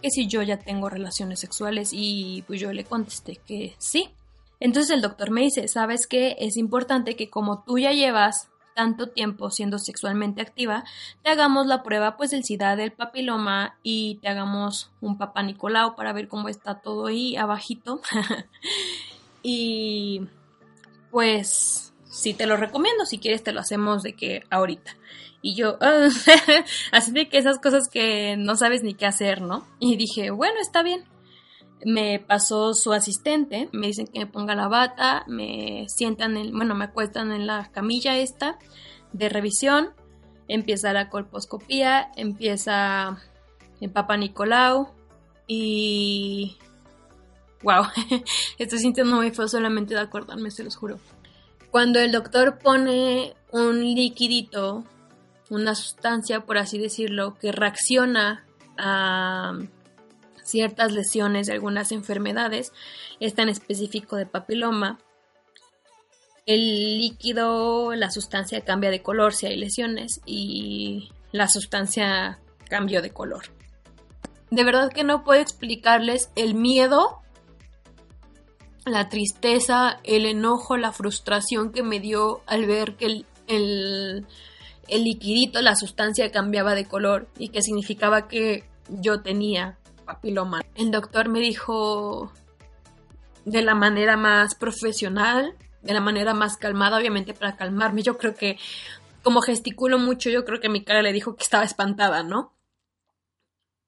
que 0.00 0.10
si 0.10 0.28
yo 0.28 0.42
ya 0.42 0.58
tengo 0.58 0.88
relaciones 0.88 1.40
sexuales 1.40 1.90
y 1.92 2.44
pues 2.46 2.60
yo 2.60 2.72
le 2.72 2.84
contesté 2.84 3.36
que 3.36 3.74
sí. 3.78 4.10
Entonces 4.60 4.90
el 4.90 5.02
doctor 5.02 5.30
me 5.30 5.42
dice, 5.42 5.68
¿sabes 5.68 6.06
qué? 6.06 6.36
Es 6.38 6.56
importante 6.56 7.16
que 7.16 7.30
como 7.30 7.62
tú 7.62 7.78
ya 7.78 7.92
llevas 7.92 8.48
tanto 8.78 9.08
tiempo 9.08 9.50
siendo 9.50 9.80
sexualmente 9.80 10.40
activa, 10.40 10.84
te 11.24 11.30
hagamos 11.30 11.66
la 11.66 11.82
prueba 11.82 12.16
pues 12.16 12.30
del 12.30 12.44
SIDA 12.44 12.76
del 12.76 12.92
papiloma 12.92 13.76
y 13.82 14.20
te 14.22 14.28
hagamos 14.28 14.92
un 15.00 15.18
papá 15.18 15.42
Nicolau 15.42 15.96
para 15.96 16.12
ver 16.12 16.28
cómo 16.28 16.48
está 16.48 16.76
todo 16.80 17.08
ahí 17.08 17.34
abajito. 17.34 18.00
y 19.42 20.28
pues 21.10 21.92
sí 22.04 22.34
te 22.34 22.46
lo 22.46 22.56
recomiendo, 22.56 23.04
si 23.04 23.18
quieres 23.18 23.42
te 23.42 23.50
lo 23.50 23.58
hacemos 23.58 24.04
de 24.04 24.12
que 24.12 24.44
ahorita. 24.48 24.96
Y 25.42 25.56
yo, 25.56 25.76
así 26.92 27.10
de 27.10 27.28
que 27.28 27.38
esas 27.38 27.58
cosas 27.58 27.88
que 27.88 28.36
no 28.36 28.54
sabes 28.54 28.84
ni 28.84 28.94
qué 28.94 29.06
hacer, 29.06 29.42
¿no? 29.42 29.66
Y 29.80 29.96
dije, 29.96 30.30
bueno, 30.30 30.60
está 30.60 30.84
bien 30.84 31.02
me 31.84 32.18
pasó 32.18 32.74
su 32.74 32.92
asistente, 32.92 33.68
me 33.72 33.88
dicen 33.88 34.06
que 34.06 34.20
me 34.20 34.26
ponga 34.26 34.54
la 34.54 34.68
bata, 34.68 35.24
me 35.26 35.86
sientan, 35.88 36.36
en, 36.36 36.52
bueno, 36.52 36.74
me 36.74 36.86
acuestan 36.86 37.32
en 37.32 37.46
la 37.46 37.70
camilla 37.70 38.16
esta 38.16 38.58
de 39.12 39.28
revisión, 39.28 39.90
empieza 40.48 40.92
la 40.92 41.08
colposcopía, 41.08 42.10
empieza 42.16 43.18
el 43.80 43.90
Papa 43.90 44.16
Nicolau 44.16 44.88
y... 45.46 46.56
¡Wow! 47.62 47.86
Estoy 48.58 48.78
sintiendo 48.78 49.16
muy 49.16 49.30
feo 49.30 49.48
solamente 49.48 49.94
de 49.94 50.00
acordarme, 50.00 50.50
se 50.50 50.64
los 50.64 50.76
juro. 50.76 50.98
Cuando 51.70 51.98
el 52.00 52.12
doctor 52.12 52.58
pone 52.58 53.34
un 53.50 53.80
liquidito, 53.80 54.84
una 55.50 55.74
sustancia, 55.74 56.40
por 56.40 56.58
así 56.58 56.78
decirlo, 56.78 57.36
que 57.38 57.52
reacciona 57.52 58.46
a 58.76 59.58
ciertas 60.48 60.92
lesiones 60.92 61.46
de 61.46 61.54
algunas 61.54 61.92
enfermedades, 61.92 62.72
esta 63.20 63.42
en 63.42 63.48
específico 63.48 64.16
de 64.16 64.26
papiloma, 64.26 64.98
el 66.46 66.98
líquido, 66.98 67.94
la 67.94 68.10
sustancia 68.10 68.62
cambia 68.62 68.90
de 68.90 69.02
color 69.02 69.34
si 69.34 69.46
hay 69.46 69.56
lesiones 69.56 70.22
y 70.24 71.10
la 71.30 71.46
sustancia 71.46 72.40
cambió 72.70 73.02
de 73.02 73.10
color. 73.10 73.44
De 74.50 74.64
verdad 74.64 74.90
que 74.90 75.04
no 75.04 75.24
puedo 75.24 75.42
explicarles 75.42 76.30
el 76.36 76.54
miedo, 76.54 77.20
la 78.86 79.10
tristeza, 79.10 80.00
el 80.04 80.24
enojo, 80.24 80.78
la 80.78 80.92
frustración 80.92 81.70
que 81.70 81.82
me 81.82 82.00
dio 82.00 82.40
al 82.46 82.64
ver 82.64 82.96
que 82.96 83.06
el, 83.06 83.26
el, 83.46 84.26
el 84.88 85.04
liquidito, 85.04 85.60
la 85.60 85.76
sustancia 85.76 86.30
cambiaba 86.30 86.74
de 86.74 86.86
color 86.86 87.28
y 87.38 87.50
que 87.50 87.62
significaba 87.62 88.26
que 88.26 88.64
yo 88.88 89.20
tenía 89.20 89.77
papiloma. 90.08 90.62
El 90.74 90.90
doctor 90.90 91.28
me 91.28 91.38
dijo 91.38 92.32
de 93.44 93.62
la 93.62 93.76
manera 93.76 94.16
más 94.16 94.56
profesional, 94.56 95.54
de 95.82 95.94
la 95.94 96.00
manera 96.00 96.34
más 96.34 96.56
calmada, 96.56 96.98
obviamente 96.98 97.34
para 97.34 97.56
calmarme. 97.56 98.02
Yo 98.02 98.18
creo 98.18 98.34
que 98.34 98.58
como 99.22 99.40
gesticulo 99.42 99.98
mucho, 99.98 100.30
yo 100.30 100.44
creo 100.44 100.60
que 100.60 100.68
mi 100.68 100.82
cara 100.82 101.02
le 101.02 101.12
dijo 101.12 101.36
que 101.36 101.44
estaba 101.44 101.62
espantada, 101.62 102.24
¿no? 102.24 102.56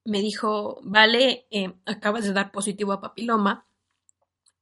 Me 0.04 0.20
dijo, 0.20 0.80
vale, 0.82 1.46
eh, 1.50 1.74
acabas 1.86 2.24
de 2.24 2.32
dar 2.32 2.52
positivo 2.52 2.92
a 2.92 3.00
papiloma 3.00 3.66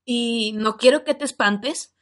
y 0.04 0.52
no 0.54 0.78
quiero 0.78 1.04
que 1.04 1.14
te 1.14 1.26
espantes. 1.26 1.94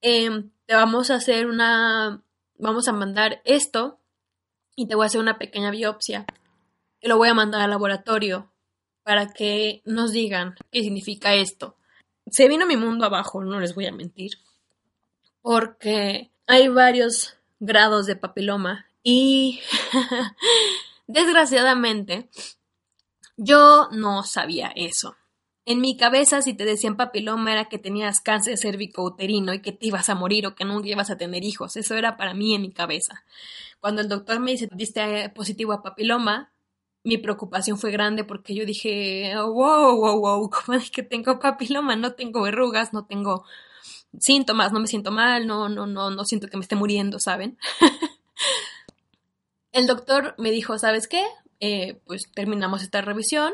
Em, 0.00 0.50
te 0.66 0.74
vamos 0.74 1.10
a 1.10 1.16
hacer 1.16 1.46
una 1.46 2.24
vamos 2.58 2.88
a 2.88 2.92
mandar 2.92 3.42
esto 3.44 4.00
y 4.76 4.86
te 4.86 4.94
voy 4.94 5.04
a 5.04 5.06
hacer 5.06 5.20
una 5.20 5.38
pequeña 5.38 5.70
biopsia. 5.70 6.26
Lo 7.04 7.18
voy 7.18 7.28
a 7.28 7.34
mandar 7.34 7.60
al 7.60 7.70
laboratorio 7.70 8.50
para 9.02 9.32
que 9.32 9.82
nos 9.84 10.12
digan 10.12 10.54
qué 10.72 10.82
significa 10.82 11.34
esto. 11.34 11.76
Se 12.30 12.48
vino 12.48 12.66
mi 12.66 12.78
mundo 12.78 13.04
abajo, 13.04 13.44
no 13.44 13.60
les 13.60 13.74
voy 13.74 13.84
a 13.86 13.92
mentir, 13.92 14.32
porque 15.42 16.30
hay 16.46 16.68
varios 16.68 17.36
grados 17.60 18.06
de 18.06 18.16
papiloma 18.16 18.86
y 19.02 19.60
desgraciadamente 21.06 22.30
yo 23.36 23.88
no 23.92 24.22
sabía 24.22 24.72
eso. 24.74 25.14
En 25.66 25.82
mi 25.82 25.98
cabeza, 25.98 26.40
si 26.40 26.54
te 26.54 26.64
decían 26.64 26.96
papiloma, 26.96 27.52
era 27.52 27.66
que 27.66 27.78
tenías 27.78 28.20
cáncer 28.20 28.56
cérvico-uterino 28.56 29.52
y 29.52 29.60
que 29.60 29.72
te 29.72 29.86
ibas 29.86 30.08
a 30.08 30.14
morir 30.14 30.46
o 30.46 30.54
que 30.54 30.64
nunca 30.64 30.88
ibas 30.88 31.10
a 31.10 31.18
tener 31.18 31.44
hijos. 31.44 31.76
Eso 31.76 31.94
era 31.94 32.16
para 32.16 32.32
mí 32.32 32.54
en 32.54 32.62
mi 32.62 32.72
cabeza. 32.72 33.24
Cuando 33.80 34.00
el 34.00 34.08
doctor 34.08 34.40
me 34.40 34.52
dice, 34.52 34.68
diste 34.72 35.28
positivo 35.30 35.72
a 35.74 35.82
papiloma, 35.82 36.53
mi 37.04 37.18
preocupación 37.18 37.78
fue 37.78 37.90
grande 37.90 38.24
porque 38.24 38.54
yo 38.54 38.64
dije, 38.64 39.34
wow, 39.36 39.96
wow, 39.96 40.18
wow, 40.18 40.50
¿cómo 40.66 40.76
es 40.76 40.90
que 40.90 41.02
tengo 41.02 41.38
papiloma? 41.38 41.96
No 41.96 42.14
tengo 42.14 42.42
verrugas, 42.42 42.92
no 42.92 43.04
tengo 43.04 43.44
síntomas, 44.18 44.72
no 44.72 44.80
me 44.80 44.86
siento 44.86 45.12
mal, 45.12 45.46
no, 45.46 45.68
no, 45.68 45.86
no, 45.86 46.10
no 46.10 46.24
siento 46.24 46.48
que 46.48 46.56
me 46.56 46.62
esté 46.62 46.76
muriendo, 46.76 47.18
¿saben? 47.18 47.58
el 49.72 49.86
doctor 49.86 50.34
me 50.38 50.50
dijo, 50.50 50.78
¿sabes 50.78 51.06
qué? 51.06 51.24
Eh, 51.60 52.00
pues 52.06 52.30
terminamos 52.32 52.82
esta 52.82 53.02
revisión, 53.02 53.52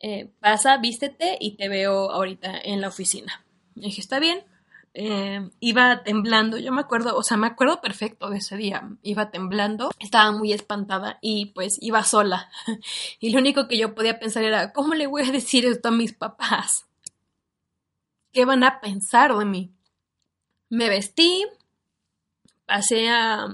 eh, 0.00 0.30
pasa, 0.40 0.76
vístete 0.78 1.38
y 1.40 1.56
te 1.56 1.68
veo 1.68 2.10
ahorita 2.10 2.58
en 2.58 2.80
la 2.80 2.88
oficina. 2.88 3.44
Y 3.76 3.82
dije, 3.82 4.00
está 4.00 4.18
bien. 4.18 4.44
Eh, 4.96 5.50
iba 5.58 6.04
temblando, 6.04 6.56
yo 6.56 6.70
me 6.70 6.80
acuerdo, 6.80 7.16
o 7.16 7.22
sea, 7.24 7.36
me 7.36 7.48
acuerdo 7.48 7.80
perfecto 7.80 8.30
de 8.30 8.38
ese 8.38 8.56
día, 8.56 8.88
iba 9.02 9.32
temblando, 9.32 9.90
estaba 9.98 10.30
muy 10.30 10.52
espantada 10.52 11.18
y 11.20 11.46
pues 11.46 11.78
iba 11.80 12.04
sola. 12.04 12.48
y 13.18 13.30
lo 13.30 13.40
único 13.40 13.66
que 13.66 13.76
yo 13.76 13.96
podía 13.96 14.20
pensar 14.20 14.44
era, 14.44 14.72
¿cómo 14.72 14.94
le 14.94 15.08
voy 15.08 15.22
a 15.22 15.32
decir 15.32 15.66
esto 15.66 15.88
a 15.88 15.90
mis 15.90 16.12
papás? 16.12 16.86
¿Qué 18.32 18.44
van 18.44 18.62
a 18.62 18.80
pensar 18.80 19.36
de 19.36 19.44
mí? 19.44 19.72
Me 20.68 20.88
vestí, 20.88 21.44
pasé 22.64 23.10
a, 23.10 23.48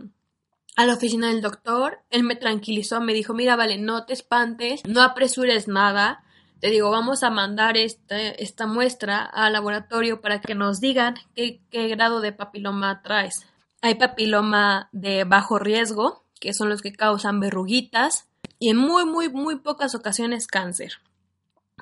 a 0.77 0.87
la 0.87 0.95
oficina 0.95 1.29
del 1.29 1.41
doctor, 1.41 2.03
él 2.11 2.23
me 2.23 2.37
tranquilizó, 2.37 3.01
me 3.01 3.15
dijo, 3.15 3.33
mira, 3.33 3.57
vale, 3.57 3.79
no 3.79 4.05
te 4.05 4.13
espantes, 4.13 4.83
no 4.87 5.01
apresures 5.01 5.69
nada, 5.69 6.23
te 6.61 6.69
digo, 6.69 6.91
vamos 6.91 7.23
a 7.23 7.31
mandar 7.31 7.77
este, 7.77 8.43
esta 8.43 8.67
muestra 8.67 9.25
al 9.25 9.55
laboratorio 9.55 10.21
para 10.21 10.41
que 10.41 10.55
nos 10.55 10.81
digan 10.81 11.15
qué, 11.35 11.61
qué 11.71 11.89
grado 11.89 12.21
de 12.21 12.33
papiloma 12.33 13.03
traes. 13.03 13.47
Hay 13.81 13.95
papiloma 13.95 14.91
de 14.93 15.25
bajo 15.25 15.59
riesgo, 15.59 16.25
que 16.39 16.53
son 16.53 16.69
los 16.69 16.83
que 16.83 16.93
causan 16.93 17.41
verruguitas, 17.41 18.29
y 18.59 18.69
en 18.69 18.77
muy, 18.77 19.07
muy, 19.07 19.31
muy 19.31 19.57
pocas 19.57 19.95
ocasiones 19.95 20.47
cáncer. 20.47 21.01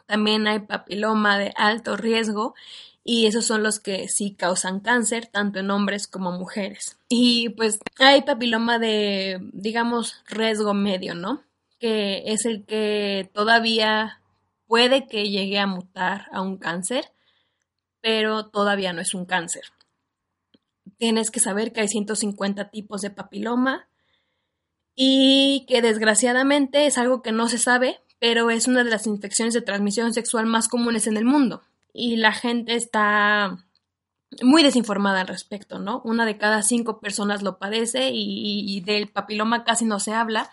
También 0.07 0.47
hay 0.47 0.61
papiloma 0.61 1.39
de 1.39 1.53
alto 1.57 1.97
riesgo, 1.97 2.55
y 3.03 3.27
esos 3.27 3.47
son 3.47 3.65
los 3.65 3.81
que 3.81 4.07
sí 4.07 4.35
causan 4.35 4.79
cáncer, 4.79 5.27
tanto 5.27 5.59
en 5.59 5.71
hombres 5.73 6.07
como 6.07 6.31
mujeres. 6.31 6.99
Y 7.09 7.49
pues 7.49 7.81
hay 7.99 8.23
papiloma 8.23 8.79
de, 8.79 9.41
digamos, 9.53 10.23
riesgo 10.29 10.73
medio, 10.73 11.15
¿no? 11.15 11.43
Que 11.81 12.23
es 12.27 12.45
el 12.45 12.65
que 12.65 13.29
todavía 13.33 14.21
puede 14.69 15.09
que 15.09 15.29
llegue 15.29 15.59
a 15.59 15.67
mutar 15.67 16.27
a 16.31 16.43
un 16.43 16.59
cáncer, 16.59 17.11
pero 18.01 18.47
todavía 18.47 18.93
no 18.93 19.01
es 19.01 19.15
un 19.15 19.25
cáncer. 19.25 19.65
Tienes 20.99 21.31
que 21.33 21.41
saber 21.41 21.73
que 21.73 21.81
hay 21.81 21.89
150 21.89 22.71
tipos 22.71 23.01
de 23.01 23.11
papiloma 23.11 23.89
y 24.95 25.65
que 25.69 25.83
desgraciadamente 25.83 26.87
es 26.87 26.99
algo 26.99 27.23
que 27.23 27.33
no 27.33 27.49
se 27.49 27.59
sabe, 27.59 28.01
pero 28.21 28.51
es 28.51 28.69
una 28.69 28.85
de 28.85 28.91
las 28.91 29.07
infecciones 29.07 29.55
de 29.55 29.63
transmisión 29.63 30.13
sexual 30.13 30.47
más 30.47 30.69
comunes 30.69 31.07
en 31.07 31.17
el 31.17 31.25
mundo. 31.25 31.63
Y 31.93 32.17
la 32.17 32.33
gente 32.33 32.75
está 32.75 33.65
muy 34.43 34.63
desinformada 34.63 35.23
al 35.23 35.29
respecto, 35.29 35.79
¿no? 35.79 36.03
Una 36.05 36.27
de 36.27 36.37
cada 36.37 36.63
cinco 36.63 37.01
personas 37.01 37.43
lo 37.43 37.59
padece 37.59 38.11
y, 38.11 38.65
y 38.67 38.81
del 38.81 39.09
papiloma 39.09 39.65
casi 39.65 39.87
no 39.87 39.99
se 39.99 40.13
habla 40.13 40.51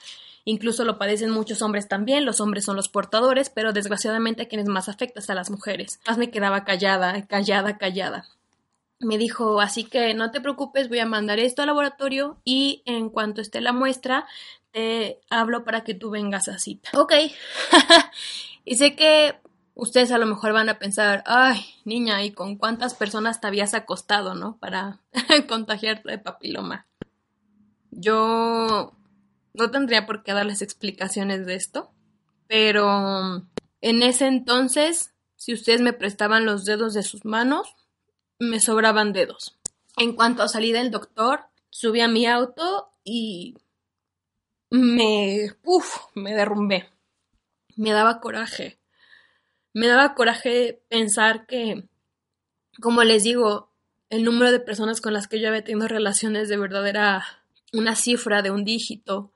Incluso 0.48 0.86
lo 0.86 1.00
padecen 1.00 1.32
muchos 1.32 1.64
hombres 1.64 1.88
también, 1.88 2.24
los 2.24 2.40
hombres 2.40 2.66
son 2.66 2.76
los 2.76 2.88
portadores, 2.88 3.50
pero 3.50 3.74
desgraciadamente 3.74 4.44
a 4.44 4.48
quienes 4.48 4.68
más 4.68 4.88
afecta 4.88 5.20
a 5.28 5.36
las 5.36 5.50
mujeres. 5.50 6.00
Más 6.08 6.20
me 6.20 6.30
quedaba 6.30 6.64
callada, 6.64 7.26
callada, 7.26 7.80
callada. 7.80 8.28
Me 9.00 9.18
dijo, 9.18 9.60
así 9.60 9.84
que 9.84 10.14
no 10.14 10.30
te 10.30 10.42
preocupes, 10.42 10.88
voy 10.88 11.00
a 11.00 11.08
mandar 11.08 11.40
esto 11.40 11.64
al 11.64 11.68
laboratorio 11.68 12.38
y 12.46 12.84
en 12.86 13.10
cuanto 13.10 13.42
esté 13.42 13.60
la 13.60 13.74
muestra, 13.74 14.28
te 14.72 15.20
hablo 15.32 15.64
para 15.64 15.84
que 15.84 15.96
tú 15.96 16.12
vengas 16.12 16.48
a 16.48 16.60
cita. 16.60 16.90
Ok. 16.94 17.14
y 18.66 18.76
sé 18.76 18.96
que 18.96 19.36
ustedes 19.74 20.12
a 20.12 20.20
lo 20.20 20.28
mejor 20.28 20.54
van 20.54 20.70
a 20.70 20.78
pensar, 20.78 21.24
ay, 21.26 21.66
niña, 21.86 22.24
¿y 22.24 22.32
con 22.32 22.56
cuántas 22.56 22.94
personas 22.94 23.42
te 23.42 23.48
habías 23.48 23.74
acostado, 23.74 24.36
no? 24.36 24.58
Para 24.58 25.00
contagiarte 25.48 26.12
de 26.12 26.18
papiloma. 26.20 26.86
Yo 27.90 28.94
no 29.58 29.72
tendría 29.72 30.06
por 30.06 30.24
qué 30.24 30.34
darles 30.34 30.62
explicaciones 30.62 31.46
de 31.46 31.56
esto, 31.56 31.92
pero 32.48 33.48
en 33.82 34.04
ese 34.04 34.28
entonces, 34.28 35.14
si 35.36 35.54
ustedes 35.54 35.82
me 35.82 35.94
prestaban 35.94 36.46
los 36.46 36.66
dedos 36.66 36.94
de 36.94 37.04
sus 37.04 37.26
manos, 37.26 37.76
me 38.40 38.60
sobraban 38.60 39.14
dedos. 39.14 39.58
En 39.98 40.16
cuanto 40.16 40.48
salí 40.48 40.72
del 40.72 40.92
doctor, 40.92 41.46
subí 41.70 42.02
a 42.02 42.08
mi 42.08 42.26
auto 42.26 42.90
y 43.04 43.56
me, 44.70 45.52
uf, 45.64 45.98
me 46.16 46.34
derrumbé. 46.34 46.90
Me 47.76 47.92
daba 47.92 48.20
coraje. 48.20 48.80
Me 49.74 49.88
daba 49.88 50.16
coraje 50.16 50.82
pensar 50.90 51.46
que, 51.46 51.88
como 52.82 53.04
les 53.04 53.24
digo, 53.24 53.72
el 54.10 54.24
número 54.24 54.52
de 54.52 54.60
personas 54.60 55.02
con 55.02 55.14
las 55.14 55.28
que 55.28 55.40
yo 55.40 55.48
había 55.48 55.64
tenido 55.64 55.88
relaciones 55.88 56.50
de 56.50 56.58
verdad 56.58 56.88
era 56.88 57.26
una 57.74 57.96
cifra 57.96 58.42
de 58.42 58.52
un 58.52 58.64
dígito 58.64 59.35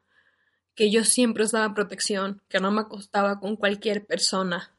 que 0.79 0.89
yo 0.89 1.03
siempre 1.03 1.43
usaba 1.43 1.73
protección, 1.73 2.41
que 2.47 2.61
no 2.61 2.71
me 2.71 2.79
acostaba 2.79 3.41
con 3.41 3.57
cualquier 3.57 4.05
persona, 4.05 4.71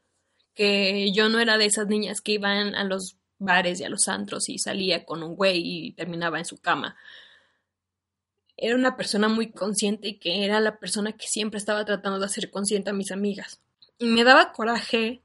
que 0.55 1.13
yo 1.13 1.29
no 1.29 1.41
era 1.41 1.59
de 1.59 1.67
esas 1.67 1.89
niñas 1.89 2.23
que 2.23 2.33
iban 2.33 2.75
a 2.75 2.85
los 2.85 3.19
bares 3.39 3.81
y 3.81 3.85
a 3.85 3.91
los 3.91 4.09
antros 4.09 4.49
y 4.49 4.59
salía 4.59 5.05
con 5.05 5.23
un 5.23 5.37
güey 5.37 5.61
y 5.63 5.93
terminaba 5.93 6.39
en 6.39 6.47
su 6.47 6.57
cama. 6.57 6.97
Era 8.57 8.77
una 8.77 8.97
persona 8.97 9.29
muy 9.29 9.51
consciente 9.51 10.09
y 10.09 10.19
que 10.19 10.47
era 10.47 10.59
la 10.61 10.79
persona 10.79 11.13
que 11.13 11.27
siempre 11.27 11.59
estaba 11.59 11.85
tratando 11.85 12.19
de 12.19 12.25
hacer 12.25 12.51
consciente 12.51 12.89
a 12.89 12.95
mis 12.95 13.13
amigas. 13.13 13.61
Y 13.99 14.07
me 14.07 14.25
daba 14.25 14.53
coraje 14.53 15.21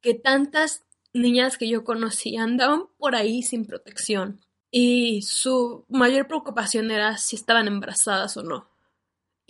que 0.00 0.14
tantas 0.14 0.84
niñas 1.12 1.58
que 1.58 1.68
yo 1.68 1.82
conocía 1.82 2.44
andaban 2.44 2.84
por 2.98 3.16
ahí 3.16 3.42
sin 3.42 3.66
protección. 3.66 4.44
Y 4.70 5.22
su 5.22 5.86
mayor 5.88 6.28
preocupación 6.28 6.92
era 6.92 7.18
si 7.18 7.34
estaban 7.34 7.66
embarazadas 7.66 8.36
o 8.36 8.44
no. 8.44 8.77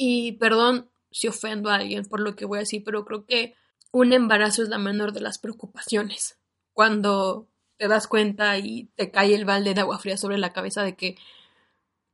Y 0.00 0.33
perdón 0.33 0.88
si 1.11 1.26
ofendo 1.26 1.71
a 1.71 1.75
alguien 1.75 2.05
por 2.05 2.21
lo 2.21 2.37
que 2.37 2.45
voy 2.45 2.59
a 2.59 2.61
decir, 2.61 2.85
pero 2.85 3.05
creo 3.05 3.26
que 3.26 3.57
un 3.90 4.12
embarazo 4.12 4.62
es 4.62 4.69
la 4.69 4.78
menor 4.78 5.12
de 5.12 5.21
las 5.21 5.38
preocupaciones. 5.38 6.38
Cuando 6.73 7.49
te 7.76 7.88
das 7.88 8.07
cuenta 8.07 8.57
y 8.59 8.85
te 8.95 9.11
cae 9.11 9.35
el 9.35 9.45
balde 9.45 9.75
de 9.75 9.81
agua 9.81 9.99
fría 9.99 10.17
sobre 10.17 10.38
la 10.38 10.52
cabeza 10.52 10.85
de 10.85 10.95
que 10.95 11.17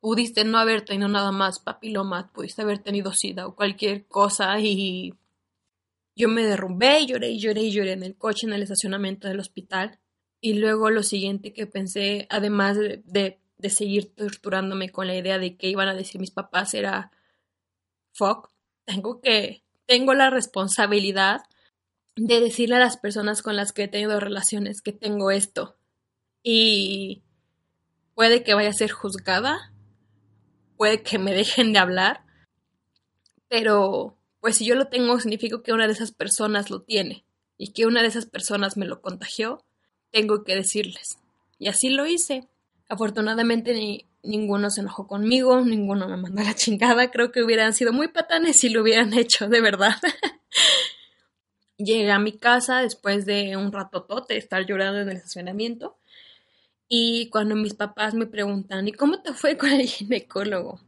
pudiste 0.01 0.45
no 0.45 0.59
haber 0.59 0.83
tenido 0.83 1.09
nada 1.09 1.31
más 1.31 1.61
papiloma, 1.61 2.33
pudiste 2.33 2.63
haber 2.63 2.79
tenido 2.79 3.13
sida 3.13 3.47
o 3.47 3.55
cualquier 3.55 4.07
cosa 4.07 4.59
y 4.61 5.15
yo 6.17 6.29
me 6.29 6.45
derrumbé 6.45 7.01
y 7.01 7.07
lloré 7.07 7.31
y 7.31 7.39
lloré 7.39 7.63
y 7.65 7.71
lloré 7.71 7.93
en 7.93 8.03
el 8.03 8.17
coche 8.17 8.47
en 8.47 8.55
el 8.55 8.63
estacionamiento 8.63 9.29
del 9.29 9.41
hospital. 9.41 9.99
Y 10.41 10.55
luego 10.55 10.91
lo 10.91 11.03
siguiente 11.03 11.53
que 11.53 11.67
pensé, 11.67 12.27
además 12.31 12.79
de, 12.79 13.03
de, 13.05 13.41
de 13.59 13.71
seguir 13.71 14.15
torturándome 14.15 14.91
con 14.91 15.07
la 15.07 15.17
idea 15.17 15.39
de 15.39 15.57
que 15.57 15.69
iban 15.69 15.89
a 15.89 15.95
decir 15.95 16.21
mis 16.21 16.31
papás, 16.31 16.75
era 16.75 17.11
fuck, 18.15 18.51
tengo 18.85 19.21
que, 19.21 19.63
tengo 19.87 20.15
la 20.15 20.31
responsabilidad 20.31 21.43
de 22.17 22.41
decirle 22.41 22.77
a 22.77 22.81
las 22.81 22.97
personas 22.97 23.43
con 23.43 23.57
las 23.57 23.73
que 23.73 23.85
he 23.85 23.89
tenido 23.89 24.21
relaciones 24.21 24.81
que 24.81 24.93
tengo 24.93 25.31
esto. 25.31 25.77
Y 26.43 27.23
puede 28.15 28.43
que 28.43 28.55
vaya 28.55 28.71
a 28.71 28.75
ser 28.75 28.91
juzgada, 28.91 29.73
puede 30.77 31.03
que 31.03 31.19
me 31.19 31.33
dejen 31.33 31.73
de 31.73 31.79
hablar, 31.79 32.25
pero 33.49 34.17
pues 34.41 34.57
si 34.57 34.67
yo 34.67 34.75
lo 34.75 34.89
tengo 34.89 35.19
significa 35.21 35.63
que 35.63 35.73
una 35.73 35.87
de 35.87 35.93
esas 35.93 36.13
personas 36.13 36.71
lo 36.71 36.83
tiene 36.83 37.25
y 37.57 37.73
que 37.73 37.87
una 37.87 38.03
de 38.03 38.09
esas 38.09 38.27
personas 38.27 38.77
me 38.77 38.87
lo 38.87 39.01
contagió, 39.01 39.65
tengo 40.11 40.45
que 40.45 40.55
decirles. 40.55 41.19
Y 41.59 41.69
así 41.69 41.89
lo 41.89 42.07
hice. 42.07 42.49
Afortunadamente 42.89 44.07
ninguno 44.25 44.71
se 44.71 44.81
enojó 44.81 45.07
conmigo, 45.07 45.61
ninguno 45.61 46.09
me 46.09 46.17
mandó 46.17 46.43
la 46.43 46.55
chingada. 46.55 47.11
Creo 47.11 47.31
que 47.31 47.43
hubieran 47.43 47.75
sido 47.75 47.93
muy 47.93 48.09
patanes 48.09 48.59
si 48.59 48.69
lo 48.69 48.83
hubieran 48.83 49.13
hecho, 49.19 49.49
de 49.49 49.61
verdad. 49.61 49.97
Llegué 51.77 52.11
a 52.11 52.19
mi 52.19 52.33
casa 52.33 52.81
después 52.81 53.27
de 53.27 53.57
un 53.57 53.73
ratotote 53.73 54.37
estar 54.37 54.65
llorando 54.65 55.01
en 55.01 55.09
el 55.09 55.17
estacionamiento 55.17 55.99
Y 56.89 57.29
cuando 57.31 57.57
mis 57.57 57.75
papás 57.75 58.15
me 58.15 58.27
preguntan, 58.27 58.87
¿y 58.87 58.93
cómo 58.93 59.23
te 59.23 59.33
fue 59.33 59.57
con 59.57 59.71
el 59.71 59.87
ginecólogo? 59.89 60.81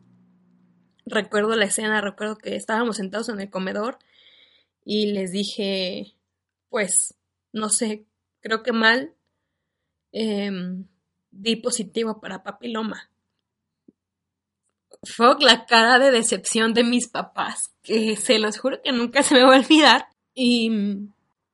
Recuerdo 1.04 1.54
la 1.56 1.66
escena, 1.66 2.00
recuerdo 2.00 2.36
que 2.36 2.56
estábamos 2.56 2.96
sentados 2.96 3.28
en 3.28 3.40
el 3.40 3.50
comedor 3.50 3.98
y 4.84 5.12
les 5.12 5.32
dije, 5.32 6.14
pues, 6.68 7.14
no 7.52 7.68
sé, 7.68 8.06
creo 8.40 8.62
que 8.62 8.72
mal, 8.72 9.14
em, 10.12 10.86
di 11.30 11.56
positivo 11.56 12.20
para 12.20 12.42
papiloma. 12.42 13.10
Fue 15.06 15.36
la 15.40 15.66
cara 15.66 15.98
de 15.98 16.10
decepción 16.10 16.74
de 16.74 16.84
mis 16.84 17.08
papás, 17.08 17.72
que 17.82 18.16
se 18.16 18.38
los 18.38 18.58
juro 18.58 18.80
que 18.82 18.92
nunca 18.92 19.22
se 19.22 19.34
me 19.34 19.42
va 19.42 19.54
a 19.54 19.58
olvidar. 19.58 20.08
Y 20.34 20.70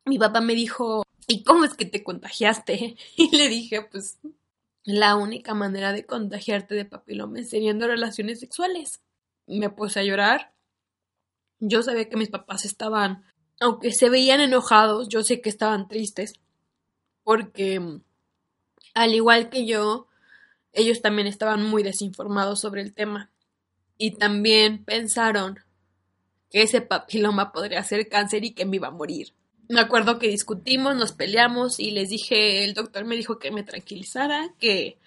mi 0.04 0.18
papá 0.18 0.40
me 0.40 0.54
dijo, 0.54 1.04
¿y 1.26 1.44
cómo 1.44 1.64
es 1.64 1.74
que 1.74 1.84
te 1.84 2.02
contagiaste? 2.02 2.96
Y 3.16 3.36
le 3.36 3.48
dije, 3.48 3.82
pues 3.90 4.18
la 4.84 5.16
única 5.16 5.54
manera 5.54 5.92
de 5.92 6.04
contagiarte 6.04 6.74
de 6.74 6.84
papiloma 6.84 7.38
es 7.38 7.50
teniendo 7.50 7.86
relaciones 7.86 8.40
sexuales. 8.40 9.00
Me 9.46 9.70
puse 9.70 10.00
a 10.00 10.04
llorar. 10.04 10.52
Yo 11.60 11.82
sabía 11.82 12.08
que 12.08 12.16
mis 12.16 12.30
papás 12.30 12.64
estaban, 12.64 13.24
aunque 13.60 13.92
se 13.92 14.08
veían 14.08 14.40
enojados, 14.40 15.08
yo 15.08 15.22
sé 15.22 15.40
que 15.40 15.48
estaban 15.48 15.86
tristes, 15.86 16.34
porque 17.22 18.00
al 18.94 19.14
igual 19.14 19.48
que 19.48 19.66
yo, 19.66 20.08
ellos 20.72 21.00
también 21.00 21.28
estaban 21.28 21.62
muy 21.62 21.82
desinformados 21.82 22.60
sobre 22.60 22.82
el 22.82 22.92
tema. 22.94 23.30
Y 24.02 24.16
también 24.16 24.84
pensaron 24.84 25.60
que 26.50 26.62
ese 26.62 26.80
papiloma 26.80 27.52
podría 27.52 27.84
ser 27.84 28.08
cáncer 28.08 28.44
y 28.44 28.50
que 28.50 28.66
me 28.66 28.74
iba 28.74 28.88
a 28.88 28.90
morir. 28.90 29.32
Me 29.68 29.78
acuerdo 29.78 30.18
que 30.18 30.26
discutimos, 30.26 30.96
nos 30.96 31.12
peleamos 31.12 31.78
y 31.78 31.92
les 31.92 32.08
dije, 32.08 32.64
el 32.64 32.74
doctor 32.74 33.04
me 33.04 33.14
dijo 33.14 33.38
que 33.38 33.52
me 33.52 33.62
tranquilizara, 33.62 34.52
que, 34.58 34.98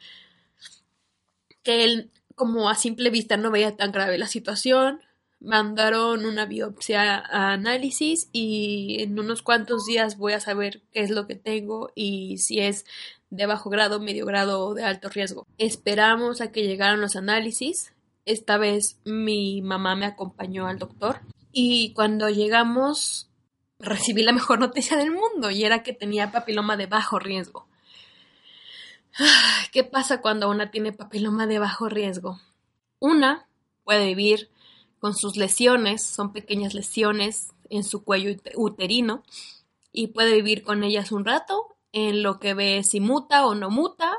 que 1.62 1.84
él 1.84 2.10
como 2.36 2.70
a 2.70 2.76
simple 2.76 3.10
vista 3.10 3.36
no 3.36 3.52
veía 3.52 3.76
tan 3.76 3.92
grave 3.92 4.18
la 4.18 4.28
situación. 4.28 5.02
Mandaron 5.42 6.26
una 6.26 6.46
biopsia 6.46 7.18
a 7.18 7.52
análisis 7.52 8.30
y 8.32 9.04
en 9.04 9.20
unos 9.20 9.42
cuantos 9.42 9.86
días 9.86 10.18
voy 10.18 10.32
a 10.32 10.40
saber 10.40 10.84
qué 10.94 11.02
es 11.02 11.10
lo 11.10 11.28
que 11.28 11.36
tengo 11.36 11.92
y 11.96 12.38
si 12.38 12.62
es 12.62 12.86
de 13.30 13.46
bajo 13.46 13.70
grado, 13.70 14.00
medio 14.00 14.26
grado 14.26 14.66
o 14.66 14.74
de 14.74 14.86
alto 14.86 15.10
riesgo. 15.10 15.46
Esperamos 15.58 16.40
a 16.40 16.54
que 16.54 16.66
llegaran 16.66 17.02
los 17.02 17.18
análisis. 17.18 17.92
Esta 18.26 18.58
vez 18.58 19.00
mi 19.06 19.62
mamá 19.62 19.96
me 19.96 20.06
acompañó 20.06 20.68
al 20.68 20.80
doctor 20.80 21.22
y 21.52 21.94
cuando 21.94 22.30
llegamos 22.30 23.30
recibí 23.80 24.24
la 24.24 24.32
mejor 24.32 24.60
noticia 24.60 24.98
del 24.98 25.12
mundo 25.12 25.52
y 25.52 25.64
era 25.64 25.84
que 25.84 25.94
tenía 25.94 26.32
papiloma 26.32 26.76
de 26.78 26.88
bajo 26.88 27.20
riesgo. 27.20 27.68
¿Qué 29.72 29.84
pasa 29.84 30.22
cuando 30.22 30.50
una 30.50 30.72
tiene 30.72 30.92
papiloma 30.92 31.48
de 31.48 31.60
bajo 31.60 31.88
riesgo? 31.88 32.40
Una 33.00 33.48
puede 33.84 34.08
vivir 34.08 34.50
con 35.00 35.14
sus 35.14 35.38
lesiones, 35.38 36.04
son 36.04 36.34
pequeñas 36.34 36.74
lesiones 36.74 37.54
en 37.70 37.84
su 37.84 38.04
cuello 38.04 38.36
uterino, 38.56 39.24
y 39.92 40.08
puede 40.08 40.34
vivir 40.34 40.64
con 40.64 40.84
ellas 40.84 41.12
un 41.12 41.26
rato 41.26 41.76
en 41.94 42.24
lo 42.24 42.40
que 42.40 42.54
ve 42.54 42.84
si 42.84 43.00
muta 43.00 43.46
o 43.46 43.56
no 43.56 43.70
muta, 43.70 44.18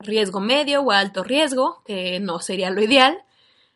riesgo 0.00 0.40
medio 0.40 0.82
o 0.82 0.90
alto 0.90 1.22
riesgo, 1.22 1.82
que 1.84 2.20
no 2.20 2.40
sería 2.40 2.70
lo 2.70 2.82
ideal. 2.82 3.22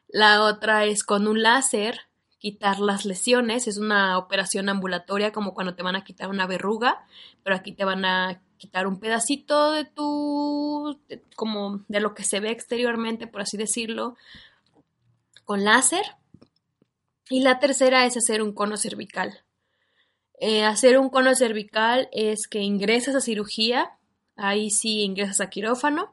La 0.08 0.42
otra 0.42 0.84
es 0.84 1.04
con 1.04 1.26
un 1.28 1.42
láser 1.42 2.00
quitar 2.38 2.78
las 2.78 3.04
lesiones. 3.04 3.68
Es 3.68 3.78
una 3.78 4.18
operación 4.18 4.68
ambulatoria 4.68 5.32
como 5.32 5.54
cuando 5.54 5.74
te 5.74 5.82
van 5.82 5.96
a 5.96 6.04
quitar 6.04 6.28
una 6.28 6.46
verruga, 6.46 7.06
pero 7.42 7.56
aquí 7.56 7.72
te 7.72 7.84
van 7.84 8.04
a 8.04 8.42
quitar 8.58 8.86
un 8.86 9.00
pedacito 9.00 9.72
de 9.72 9.84
tu, 9.84 10.98
como 11.36 11.84
de 11.88 12.00
lo 12.00 12.14
que 12.14 12.24
se 12.24 12.40
ve 12.40 12.50
exteriormente, 12.50 13.26
por 13.26 13.42
así 13.42 13.56
decirlo, 13.56 14.16
con 15.44 15.64
láser. 15.64 16.04
Y 17.30 17.40
la 17.40 17.58
tercera 17.58 18.04
es 18.04 18.16
hacer 18.16 18.42
un 18.42 18.52
cono 18.52 18.76
cervical. 18.76 19.42
Eh, 20.38 20.64
hacer 20.64 20.98
un 20.98 21.08
cono 21.08 21.34
cervical 21.34 22.08
es 22.12 22.48
que 22.48 22.60
ingresas 22.60 23.14
a 23.14 23.20
cirugía, 23.20 23.96
ahí 24.36 24.70
sí 24.70 25.02
ingresas 25.02 25.40
a 25.40 25.48
quirófano 25.48 26.12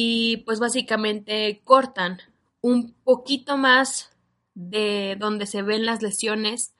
y 0.00 0.36
pues 0.46 0.60
básicamente 0.60 1.60
cortan 1.64 2.20
un 2.60 2.94
poquito 3.02 3.56
más 3.56 4.10
de 4.54 5.16
donde 5.18 5.44
se 5.44 5.62
ven 5.62 5.86
las 5.86 6.02
lesiones 6.02 6.72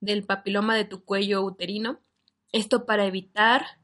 del 0.00 0.22
papiloma 0.22 0.76
de 0.76 0.84
tu 0.84 1.02
cuello 1.02 1.42
uterino. 1.42 1.98
Esto 2.52 2.84
para 2.84 3.06
evitar 3.06 3.78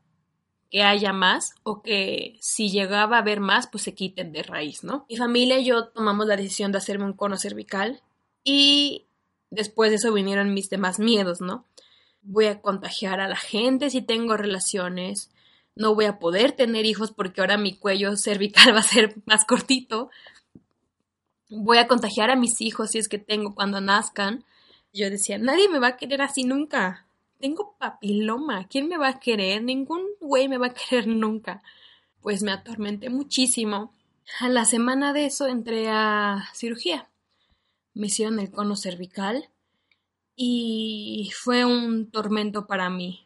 que 0.71 0.83
haya 0.83 1.15
más 1.15 1.55
o 1.63 1.81
que 1.81 2.37
si 2.43 2.69
llegaba 2.69 3.17
a 3.17 3.21
haber 3.21 3.41
más, 3.41 3.69
pues 3.69 3.85
se 3.85 3.95
quiten 3.95 4.33
de 4.33 4.43
raíz, 4.43 4.85
¿no? 4.85 5.07
Mi 5.09 5.17
familia 5.17 5.59
y 5.59 5.65
yo 5.65 5.89
tomamos 5.89 6.27
la 6.27 6.37
decisión 6.37 6.71
de 6.71 6.77
hacerme 6.77 7.07
un 7.07 7.15
cono 7.15 7.39
cervical 7.39 8.03
y 8.43 9.07
después 9.49 9.93
de 9.93 9.97
eso 9.97 10.13
vinieron 10.13 10.53
mis 10.53 10.69
demás 10.69 10.99
miedos, 10.99 11.41
¿no? 11.41 11.65
Voy 12.21 12.49
a 12.49 12.61
contagiar 12.61 13.21
a 13.21 13.29
la 13.29 13.37
gente 13.37 13.89
si 13.89 14.03
tengo 14.03 14.37
relaciones, 14.37 15.31
no 15.77 15.95
voy 15.95 16.05
a 16.05 16.19
poder 16.19 16.53
tener 16.53 16.87
hijos 16.87 17.13
porque 17.13 17.41
ahora 17.41 17.57
mi 17.57 17.77
cuello 17.77 18.17
cervical 18.17 18.75
va 18.75 18.81
a 18.81 18.85
ser 18.85 19.17
más 19.27 19.45
cortito, 19.45 20.11
voy 21.51 21.79
a 21.79 21.89
contagiar 21.89 22.31
a 22.31 22.37
mis 22.37 22.61
hijos 22.61 22.91
si 22.91 22.99
es 22.99 23.09
que 23.09 23.19
tengo 23.19 23.55
cuando 23.55 23.81
nazcan. 23.81 24.45
Yo 24.93 25.11
decía, 25.11 25.39
nadie 25.39 25.69
me 25.69 25.81
va 25.81 25.89
a 25.89 25.97
querer 25.97 26.23
así 26.23 26.45
nunca. 26.45 27.07
Tengo 27.41 27.75
papiloma, 27.79 28.69
¿quién 28.69 28.89
me 28.89 28.97
va 28.97 29.09
a 29.09 29.21
querer? 29.21 29.63
Ningún 29.63 30.03
güey 30.21 30.49
me 30.49 30.59
va 30.59 30.69
a 30.69 30.75
querer 30.75 31.09
nunca. 31.09 31.63
Pues 32.21 32.43
me 32.43 32.53
atormenté 32.53 33.11
muchísimo. 33.11 33.93
A 34.41 34.49
la 34.49 34.65
semana 34.65 35.13
de 35.13 35.27
eso 35.27 35.47
entré 35.47 35.91
a 35.91 36.49
cirugía. 36.55 37.11
Me 37.93 38.07
hicieron 38.07 38.39
el 38.39 38.51
cono 38.51 38.77
cervical 38.77 39.51
y 40.37 41.31
fue 41.35 41.65
un 41.65 42.11
tormento 42.11 42.67
para 42.67 42.89
mí 42.89 43.24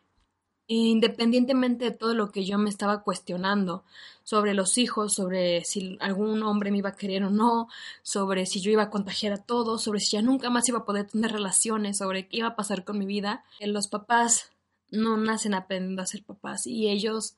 independientemente 0.68 1.86
de 1.86 1.90
todo 1.90 2.14
lo 2.14 2.30
que 2.30 2.44
yo 2.44 2.58
me 2.58 2.68
estaba 2.68 3.02
cuestionando 3.02 3.84
sobre 4.22 4.52
los 4.52 4.76
hijos, 4.76 5.14
sobre 5.14 5.64
si 5.64 5.96
algún 6.00 6.42
hombre 6.42 6.70
me 6.70 6.78
iba 6.78 6.90
a 6.90 6.96
querer 6.96 7.24
o 7.24 7.30
no, 7.30 7.68
sobre 8.02 8.44
si 8.44 8.60
yo 8.60 8.70
iba 8.70 8.84
a 8.84 8.90
contagiar 8.90 9.32
a 9.32 9.42
todos, 9.42 9.82
sobre 9.82 10.00
si 10.00 10.16
ya 10.16 10.22
nunca 10.22 10.50
más 10.50 10.68
iba 10.68 10.80
a 10.80 10.84
poder 10.84 11.06
tener 11.06 11.32
relaciones, 11.32 11.96
sobre 11.96 12.28
qué 12.28 12.38
iba 12.38 12.48
a 12.48 12.56
pasar 12.56 12.84
con 12.84 12.98
mi 12.98 13.06
vida, 13.06 13.42
los 13.60 13.88
papás 13.88 14.50
no 14.90 15.16
nacen 15.16 15.54
aprendiendo 15.54 16.02
a 16.02 16.06
ser 16.06 16.22
papás 16.22 16.66
y 16.66 16.88
ellos 16.88 17.36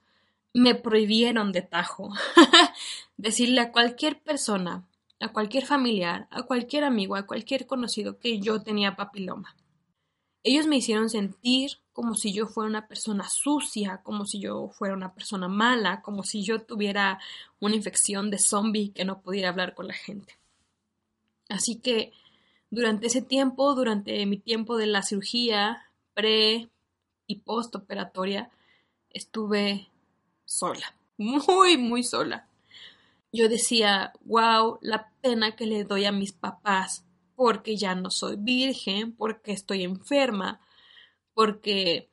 me 0.53 0.75
prohibieron 0.75 1.53
de 1.53 1.62
tajo 1.62 2.12
decirle 3.16 3.61
a 3.61 3.71
cualquier 3.71 4.21
persona, 4.21 4.85
a 5.21 5.29
cualquier 5.29 5.66
familiar, 5.66 6.27
a 6.31 6.43
cualquier 6.43 6.83
amigo, 6.83 7.14
a 7.14 7.27
cualquier 7.27 7.66
conocido 7.66 8.19
que 8.19 8.40
yo 8.40 8.62
tenía 8.62 8.97
papiloma. 8.97 9.55
Ellos 10.42 10.66
me 10.66 10.76
hicieron 10.76 11.11
sentir 11.11 11.72
como 11.92 12.14
si 12.14 12.33
yo 12.33 12.46
fuera 12.46 12.70
una 12.70 12.88
persona 12.88 13.29
sucia, 13.29 14.00
como 14.03 14.24
si 14.24 14.40
yo 14.40 14.68
fuera 14.68 14.94
una 14.94 15.12
persona 15.12 15.48
mala, 15.48 16.00
como 16.00 16.22
si 16.22 16.42
yo 16.42 16.62
tuviera 16.62 17.20
una 17.59 17.74
infección 17.74 18.31
de 18.31 18.38
zombie 18.38 18.92
que 18.92 19.05
no 19.05 19.20
pudiera 19.20 19.50
hablar 19.50 19.74
con 19.74 19.88
la 19.88 19.94
gente. 19.94 20.38
Así 21.48 21.76
que 21.76 22.12
durante 22.70 23.09
ese 23.09 23.20
tiempo, 23.20 23.74
durante 23.74 24.24
mi 24.24 24.38
tiempo 24.38 24.76
de 24.76 24.87
la 24.87 25.03
cirugía 25.03 25.90
pre 26.14 26.70
y 27.26 27.40
postoperatoria, 27.40 28.50
estuve 29.11 29.88
sola, 30.46 30.94
muy, 31.18 31.76
muy 31.76 32.03
sola. 32.03 32.46
Yo 33.33 33.48
decía, 33.48 34.12
wow, 34.24 34.79
la 34.81 35.11
pena 35.20 35.55
que 35.55 35.66
le 35.66 35.85
doy 35.85 36.05
a 36.05 36.12
mis 36.12 36.33
papás 36.33 37.05
porque 37.40 37.79
ya 37.79 37.94
no 37.94 38.11
soy 38.11 38.37
virgen, 38.37 39.12
porque 39.12 39.53
estoy 39.53 39.83
enferma, 39.83 40.61
porque 41.33 42.11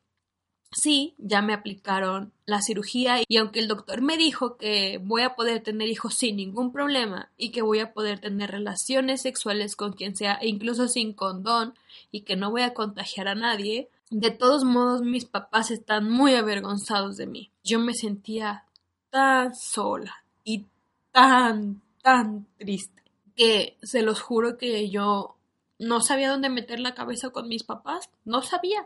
sí, 0.72 1.16
ya 1.18 1.42
me 1.42 1.52
aplicaron 1.52 2.32
la 2.46 2.62
cirugía 2.62 3.18
y 3.28 3.36
aunque 3.36 3.60
el 3.60 3.68
doctor 3.68 4.02
me 4.02 4.16
dijo 4.16 4.56
que 4.56 5.02
voy 5.04 5.24
a 5.24 5.36
poder 5.36 5.62
tener 5.62 5.90
hijos 5.90 6.14
sin 6.14 6.38
ningún 6.38 6.72
problema 6.72 7.30
y 7.36 7.50
que 7.50 7.62
voy 7.62 7.80
a 7.80 7.92
poder 7.92 8.22
tener 8.22 8.52
relaciones 8.52 9.22
sexuales 9.22 9.76
con 9.76 9.92
quien 9.92 10.16
sea 10.16 10.36
e 10.36 10.48
incluso 10.48 10.88
sin 10.88 11.12
condón 11.12 11.74
y 12.10 12.22
que 12.22 12.38
no 12.38 12.50
voy 12.50 12.62
a 12.62 12.74
contagiar 12.74 13.28
a 13.28 13.36
nadie, 13.36 13.90
de 14.10 14.32
todos 14.32 14.64
modos 14.64 15.02
mis 15.02 15.26
papás 15.26 15.72
están 15.72 16.10
muy 16.10 16.36
avergonzados 16.36 17.18
de 17.18 17.28
mí. 17.28 17.52
Yo 17.66 17.80
me 17.80 17.96
sentía 17.96 18.64
tan 19.10 19.54
sola 19.54 20.24
y 20.46 20.68
tan, 21.12 21.82
tan 22.02 22.48
triste 22.58 22.98
que 23.38 23.78
se 23.82 24.02
los 24.02 24.20
juro 24.20 24.58
que 24.58 24.90
yo 24.90 25.38
no 25.80 26.02
sabía 26.02 26.30
dónde 26.30 26.50
meter 26.50 26.82
la 26.82 26.96
cabeza 26.96 27.30
con 27.30 27.48
mis 27.48 27.64
papás, 27.64 28.10
no 28.26 28.42
sabía. 28.42 28.86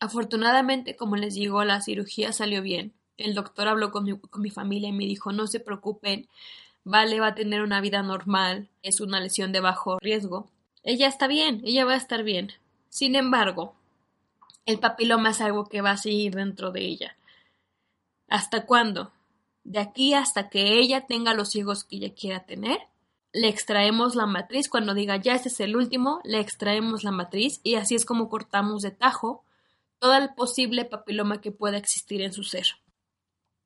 Afortunadamente, 0.00 0.96
como 0.96 1.14
les 1.14 1.34
digo, 1.34 1.62
la 1.62 1.80
cirugía 1.80 2.32
salió 2.32 2.62
bien. 2.62 2.92
El 3.18 3.34
doctor 3.34 3.68
habló 3.68 3.92
con 3.92 4.04
mi, 4.04 4.18
con 4.18 4.42
mi 4.42 4.50
familia 4.50 4.88
y 4.88 4.92
me 4.92 5.04
dijo, 5.04 5.30
no 5.32 5.46
se 5.46 5.60
preocupen, 5.60 6.28
Vale 6.84 7.20
va 7.20 7.28
a 7.28 7.34
tener 7.34 7.62
una 7.62 7.80
vida 7.80 8.02
normal, 8.02 8.68
es 8.82 9.00
una 9.00 9.20
lesión 9.20 9.52
de 9.52 9.60
bajo 9.60 9.98
riesgo. 10.00 10.48
Ella 10.82 11.06
está 11.06 11.28
bien, 11.28 11.62
ella 11.64 11.84
va 11.84 11.92
a 11.92 11.96
estar 11.96 12.24
bien. 12.24 12.52
Sin 12.88 13.14
embargo, 13.14 13.74
el 14.66 14.80
papiloma 14.80 15.30
es 15.30 15.40
algo 15.40 15.66
que 15.66 15.80
va 15.80 15.92
a 15.92 15.96
seguir 15.96 16.34
dentro 16.34 16.72
de 16.72 16.80
ella. 16.80 17.16
¿Hasta 18.28 18.66
cuándo? 18.66 19.12
De 19.62 19.78
aquí 19.78 20.14
hasta 20.14 20.48
que 20.48 20.80
ella 20.80 21.06
tenga 21.06 21.34
los 21.34 21.54
hijos 21.54 21.84
que 21.84 21.96
ella 21.96 22.14
quiera 22.14 22.44
tener. 22.46 22.80
Le 23.32 23.48
extraemos 23.48 24.14
la 24.14 24.26
matriz. 24.26 24.68
Cuando 24.68 24.94
diga 24.94 25.16
ya 25.16 25.34
este 25.34 25.48
es 25.48 25.60
el 25.60 25.76
último, 25.76 26.20
le 26.24 26.40
extraemos 26.40 27.04
la 27.04 27.12
matriz 27.12 27.60
y 27.62 27.76
así 27.76 27.94
es 27.94 28.04
como 28.04 28.28
cortamos 28.28 28.82
de 28.82 28.90
tajo 28.90 29.44
todo 29.98 30.14
el 30.14 30.34
posible 30.34 30.84
papiloma 30.84 31.40
que 31.40 31.52
pueda 31.52 31.76
existir 31.76 32.22
en 32.22 32.32
su 32.32 32.42
ser. 32.42 32.66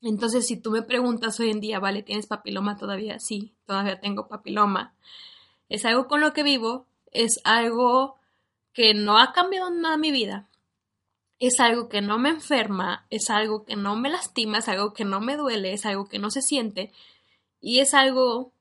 Entonces, 0.02 0.46
si 0.46 0.56
tú 0.56 0.70
me 0.70 0.82
preguntas 0.82 1.40
hoy 1.40 1.50
en 1.50 1.60
día, 1.60 1.80
vale, 1.80 2.02
¿tienes 2.02 2.26
papiloma 2.26 2.76
todavía? 2.76 3.18
Sí, 3.18 3.54
todavía 3.64 4.00
tengo 4.00 4.28
papiloma. 4.28 4.94
Es 5.68 5.84
algo 5.84 6.06
con 6.06 6.20
lo 6.20 6.32
que 6.32 6.42
vivo, 6.42 6.86
es 7.10 7.40
algo 7.44 8.16
que 8.72 8.92
no 8.92 9.18
ha 9.18 9.32
cambiado 9.32 9.70
nada 9.70 9.96
mi 9.96 10.12
vida. 10.12 10.48
Es 11.38 11.60
algo 11.60 11.88
que 11.88 12.02
no 12.02 12.18
me 12.18 12.28
enferma, 12.28 13.06
es 13.10 13.30
algo 13.30 13.64
que 13.64 13.76
no 13.76 13.96
me 13.96 14.10
lastima, 14.10 14.58
es 14.58 14.68
algo 14.68 14.92
que 14.92 15.04
no 15.04 15.20
me 15.20 15.36
duele, 15.36 15.72
es 15.72 15.86
algo 15.86 16.06
que 16.06 16.18
no 16.18 16.30
se 16.30 16.42
siente 16.42 16.92
y 17.60 17.80
es 17.80 17.94
algo 17.94 18.52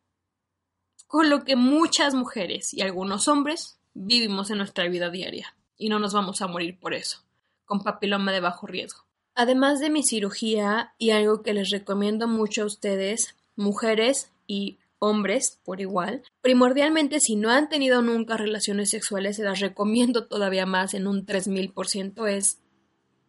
con 1.07 1.29
lo 1.29 1.43
que 1.43 1.55
muchas 1.55 2.13
mujeres 2.13 2.73
y 2.73 2.81
algunos 2.81 3.27
hombres 3.27 3.77
vivimos 3.93 4.49
en 4.51 4.57
nuestra 4.57 4.87
vida 4.87 5.09
diaria 5.09 5.55
y 5.77 5.89
no 5.89 5.99
nos 5.99 6.13
vamos 6.13 6.41
a 6.41 6.47
morir 6.47 6.79
por 6.79 6.93
eso, 6.93 7.19
con 7.65 7.81
papiloma 7.81 8.31
de 8.31 8.39
bajo 8.39 8.67
riesgo. 8.67 9.05
Además 9.35 9.79
de 9.79 9.89
mi 9.89 10.03
cirugía 10.03 10.93
y 10.97 11.11
algo 11.11 11.41
que 11.41 11.53
les 11.53 11.69
recomiendo 11.69 12.27
mucho 12.27 12.63
a 12.63 12.65
ustedes, 12.65 13.35
mujeres 13.55 14.31
y 14.47 14.77
hombres 14.99 15.59
por 15.63 15.81
igual. 15.81 16.23
Primordialmente, 16.41 17.19
si 17.19 17.35
no 17.35 17.51
han 17.51 17.69
tenido 17.69 18.01
nunca 18.01 18.37
relaciones 18.37 18.89
sexuales, 18.89 19.35
se 19.35 19.43
las 19.43 19.59
recomiendo 19.59 20.27
todavía 20.27 20.65
más 20.65 20.93
en 20.93 21.07
un 21.07 21.25
3000%, 21.25 22.27
es 22.29 22.59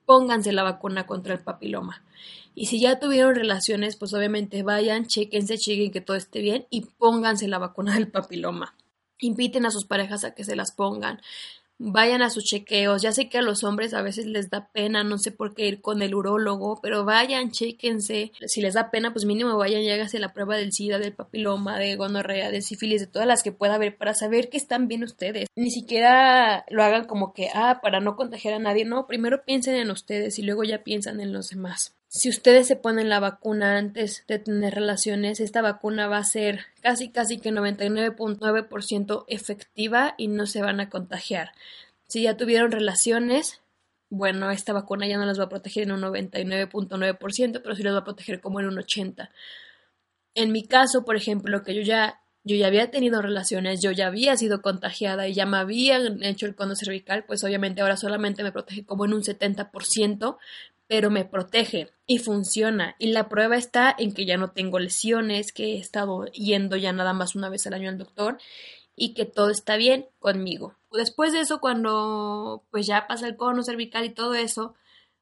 pónganse 0.06 0.52
la 0.52 0.62
vacuna 0.62 1.06
contra 1.06 1.34
el 1.34 1.40
papiloma. 1.40 2.02
Y 2.54 2.66
si 2.66 2.80
ya 2.80 2.98
tuvieron 2.98 3.34
relaciones, 3.34 3.96
pues 3.96 4.14
obviamente 4.14 4.62
vayan, 4.62 5.06
chequense, 5.06 5.58
chequen 5.58 5.92
que 5.92 6.00
todo 6.00 6.16
esté 6.16 6.40
bien 6.40 6.66
y 6.70 6.82
pónganse 6.82 7.48
la 7.48 7.58
vacuna 7.58 7.94
del 7.94 8.08
papiloma. 8.08 8.74
Inviten 9.18 9.66
a 9.66 9.70
sus 9.70 9.84
parejas 9.84 10.24
a 10.24 10.34
que 10.34 10.44
se 10.44 10.56
las 10.56 10.72
pongan 10.72 11.20
vayan 11.78 12.22
a 12.22 12.30
sus 12.30 12.44
chequeos. 12.44 13.02
Ya 13.02 13.12
sé 13.12 13.28
que 13.28 13.38
a 13.38 13.42
los 13.42 13.64
hombres 13.64 13.94
a 13.94 14.02
veces 14.02 14.26
les 14.26 14.50
da 14.50 14.68
pena, 14.72 15.04
no 15.04 15.18
sé 15.18 15.30
por 15.30 15.54
qué 15.54 15.66
ir 15.66 15.80
con 15.80 16.02
el 16.02 16.14
urólogo, 16.14 16.80
pero 16.82 17.04
vayan, 17.04 17.50
chequense. 17.50 18.32
Si 18.46 18.60
les 18.60 18.74
da 18.74 18.90
pena, 18.90 19.12
pues 19.12 19.24
mínimo 19.24 19.56
vayan 19.56 19.82
y 19.82 19.90
háganse 19.90 20.18
la 20.18 20.32
prueba 20.32 20.56
del 20.56 20.72
SIDA, 20.72 20.98
del 20.98 21.14
papiloma, 21.14 21.78
de 21.78 21.96
gonorrea, 21.96 22.50
de 22.50 22.62
sífilis, 22.62 23.00
de 23.00 23.06
todas 23.06 23.28
las 23.28 23.42
que 23.42 23.52
pueda 23.52 23.74
haber 23.74 23.96
para 23.96 24.14
saber 24.14 24.48
que 24.48 24.56
están 24.56 24.88
bien 24.88 25.04
ustedes. 25.04 25.48
Ni 25.56 25.70
siquiera 25.70 26.64
lo 26.68 26.82
hagan 26.82 27.06
como 27.06 27.32
que, 27.32 27.48
ah, 27.54 27.80
para 27.82 28.00
no 28.00 28.16
contagiar 28.16 28.54
a 28.54 28.58
nadie. 28.58 28.84
No, 28.84 29.06
primero 29.06 29.44
piensen 29.44 29.76
en 29.76 29.90
ustedes 29.90 30.38
y 30.38 30.42
luego 30.42 30.64
ya 30.64 30.82
piensan 30.82 31.20
en 31.20 31.32
los 31.32 31.48
demás. 31.48 31.95
Si 32.08 32.28
ustedes 32.28 32.66
se 32.66 32.76
ponen 32.76 33.08
la 33.08 33.20
vacuna 33.20 33.76
antes 33.78 34.24
de 34.28 34.38
tener 34.38 34.74
relaciones, 34.74 35.40
esta 35.40 35.60
vacuna 35.60 36.06
va 36.06 36.18
a 36.18 36.24
ser 36.24 36.60
casi 36.80 37.10
casi 37.10 37.38
que 37.38 37.50
99.9% 37.50 39.24
efectiva 39.28 40.14
y 40.16 40.28
no 40.28 40.46
se 40.46 40.62
van 40.62 40.80
a 40.80 40.88
contagiar. 40.88 41.52
Si 42.06 42.22
ya 42.22 42.36
tuvieron 42.36 42.70
relaciones, 42.70 43.60
bueno, 44.08 44.50
esta 44.50 44.72
vacuna 44.72 45.06
ya 45.06 45.18
no 45.18 45.26
las 45.26 45.38
va 45.38 45.44
a 45.44 45.48
proteger 45.48 45.82
en 45.82 45.92
un 45.92 46.02
99.9%, 46.02 47.60
pero 47.62 47.74
sí 47.74 47.82
las 47.82 47.94
va 47.94 47.98
a 47.98 48.04
proteger 48.04 48.40
como 48.40 48.60
en 48.60 48.66
un 48.66 48.76
80%. 48.76 49.28
En 50.34 50.52
mi 50.52 50.66
caso, 50.66 51.04
por 51.04 51.16
ejemplo, 51.16 51.62
que 51.62 51.74
yo 51.74 51.82
ya 51.82 52.20
yo 52.46 52.54
ya 52.54 52.68
había 52.68 52.92
tenido 52.92 53.20
relaciones, 53.22 53.82
yo 53.82 53.90
ya 53.90 54.06
había 54.06 54.36
sido 54.36 54.62
contagiada 54.62 55.26
y 55.26 55.34
ya 55.34 55.46
me 55.46 55.56
habían 55.56 56.22
hecho 56.22 56.46
el 56.46 56.54
cono 56.54 56.76
cervical, 56.76 57.24
pues 57.24 57.42
obviamente 57.42 57.80
ahora 57.80 57.96
solamente 57.96 58.44
me 58.44 58.52
protege 58.52 58.84
como 58.86 59.04
en 59.04 59.14
un 59.14 59.22
70%, 59.22 60.36
pero 60.86 61.10
me 61.10 61.24
protege 61.24 61.90
y 62.06 62.18
funciona. 62.18 62.94
Y 62.98 63.08
la 63.08 63.28
prueba 63.28 63.56
está 63.56 63.94
en 63.98 64.12
que 64.12 64.26
ya 64.26 64.36
no 64.36 64.50
tengo 64.50 64.78
lesiones, 64.78 65.52
que 65.52 65.74
he 65.74 65.78
estado 65.78 66.26
yendo 66.26 66.76
ya 66.76 66.92
nada 66.92 67.12
más 67.12 67.34
una 67.34 67.48
vez 67.48 67.66
al 67.66 67.74
año 67.74 67.88
al 67.88 67.98
doctor 67.98 68.38
y 68.94 69.14
que 69.14 69.26
todo 69.26 69.50
está 69.50 69.76
bien 69.76 70.06
conmigo. 70.18 70.74
Después 70.90 71.32
de 71.32 71.40
eso, 71.40 71.60
cuando 71.60 72.64
pues 72.70 72.86
ya 72.86 73.06
pasa 73.06 73.26
el 73.26 73.36
cono 73.36 73.62
cervical 73.62 74.04
y 74.04 74.10
todo 74.10 74.34
eso, 74.34 74.74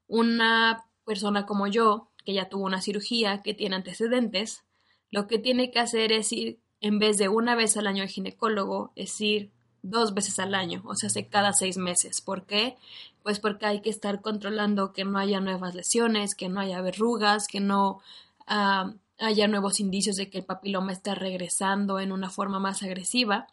una 0.06 0.84
persona 1.04 1.46
como 1.46 1.66
yo, 1.66 2.08
que 2.24 2.34
ya 2.34 2.48
tuvo 2.48 2.64
una 2.64 2.80
cirugía, 2.80 3.42
que 3.42 3.54
tiene 3.54 3.76
antecedentes, 3.76 4.62
lo 5.10 5.26
que 5.26 5.38
tiene 5.38 5.70
que 5.70 5.80
hacer 5.80 6.12
es 6.12 6.32
ir, 6.32 6.60
en 6.80 6.98
vez 6.98 7.18
de 7.18 7.28
una 7.28 7.54
vez 7.54 7.76
al 7.76 7.86
año 7.86 8.02
al 8.02 8.08
ginecólogo, 8.08 8.92
es 8.94 9.20
ir 9.20 9.50
dos 9.84 10.14
veces 10.14 10.38
al 10.38 10.54
año, 10.54 10.82
o 10.84 10.94
sea, 10.96 11.08
hace 11.08 11.28
cada 11.28 11.52
seis 11.52 11.76
meses. 11.76 12.20
¿Por 12.20 12.46
qué? 12.46 12.76
Pues 13.22 13.38
porque 13.38 13.66
hay 13.66 13.80
que 13.82 13.90
estar 13.90 14.22
controlando 14.22 14.92
que 14.92 15.04
no 15.04 15.18
haya 15.18 15.40
nuevas 15.40 15.74
lesiones, 15.74 16.34
que 16.34 16.48
no 16.48 16.60
haya 16.60 16.80
verrugas, 16.80 17.46
que 17.46 17.60
no 17.60 18.00
ah, 18.46 18.94
haya 19.18 19.46
nuevos 19.46 19.80
indicios 19.80 20.16
de 20.16 20.30
que 20.30 20.38
el 20.38 20.44
papiloma 20.44 20.92
está 20.92 21.14
regresando 21.14 22.00
en 22.00 22.12
una 22.12 22.30
forma 22.30 22.58
más 22.58 22.82
agresiva. 22.82 23.46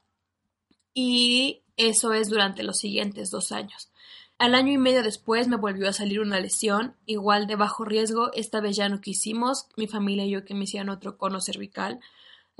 Y 0.94 1.62
eso 1.78 2.14
es 2.14 2.30
durante 2.30 2.64
los 2.64 2.80
siguientes 2.80 3.30
dos 3.30 3.52
años. 3.52 3.92
Al 4.38 4.56
año 4.56 4.72
y 4.72 4.78
medio 4.78 5.04
después 5.04 5.48
me 5.48 5.58
volvió 5.58 5.88
a 5.88 5.94
salir 5.94 6.20
una 6.20 6.40
lesión, 6.40 6.96
igual 7.06 7.46
de 7.46 7.56
bajo 7.56 7.86
riesgo, 7.86 8.32
esta 8.34 8.60
vez 8.60 8.76
ya 8.76 8.90
no 8.90 9.00
quisimos, 9.00 9.68
mi 9.78 9.88
familia 9.88 10.26
y 10.26 10.32
yo 10.32 10.46
que 10.46 10.56
me 10.56 10.64
hicieran 10.64 10.90
otro 10.90 11.18
cono 11.18 11.42
cervical, 11.42 12.00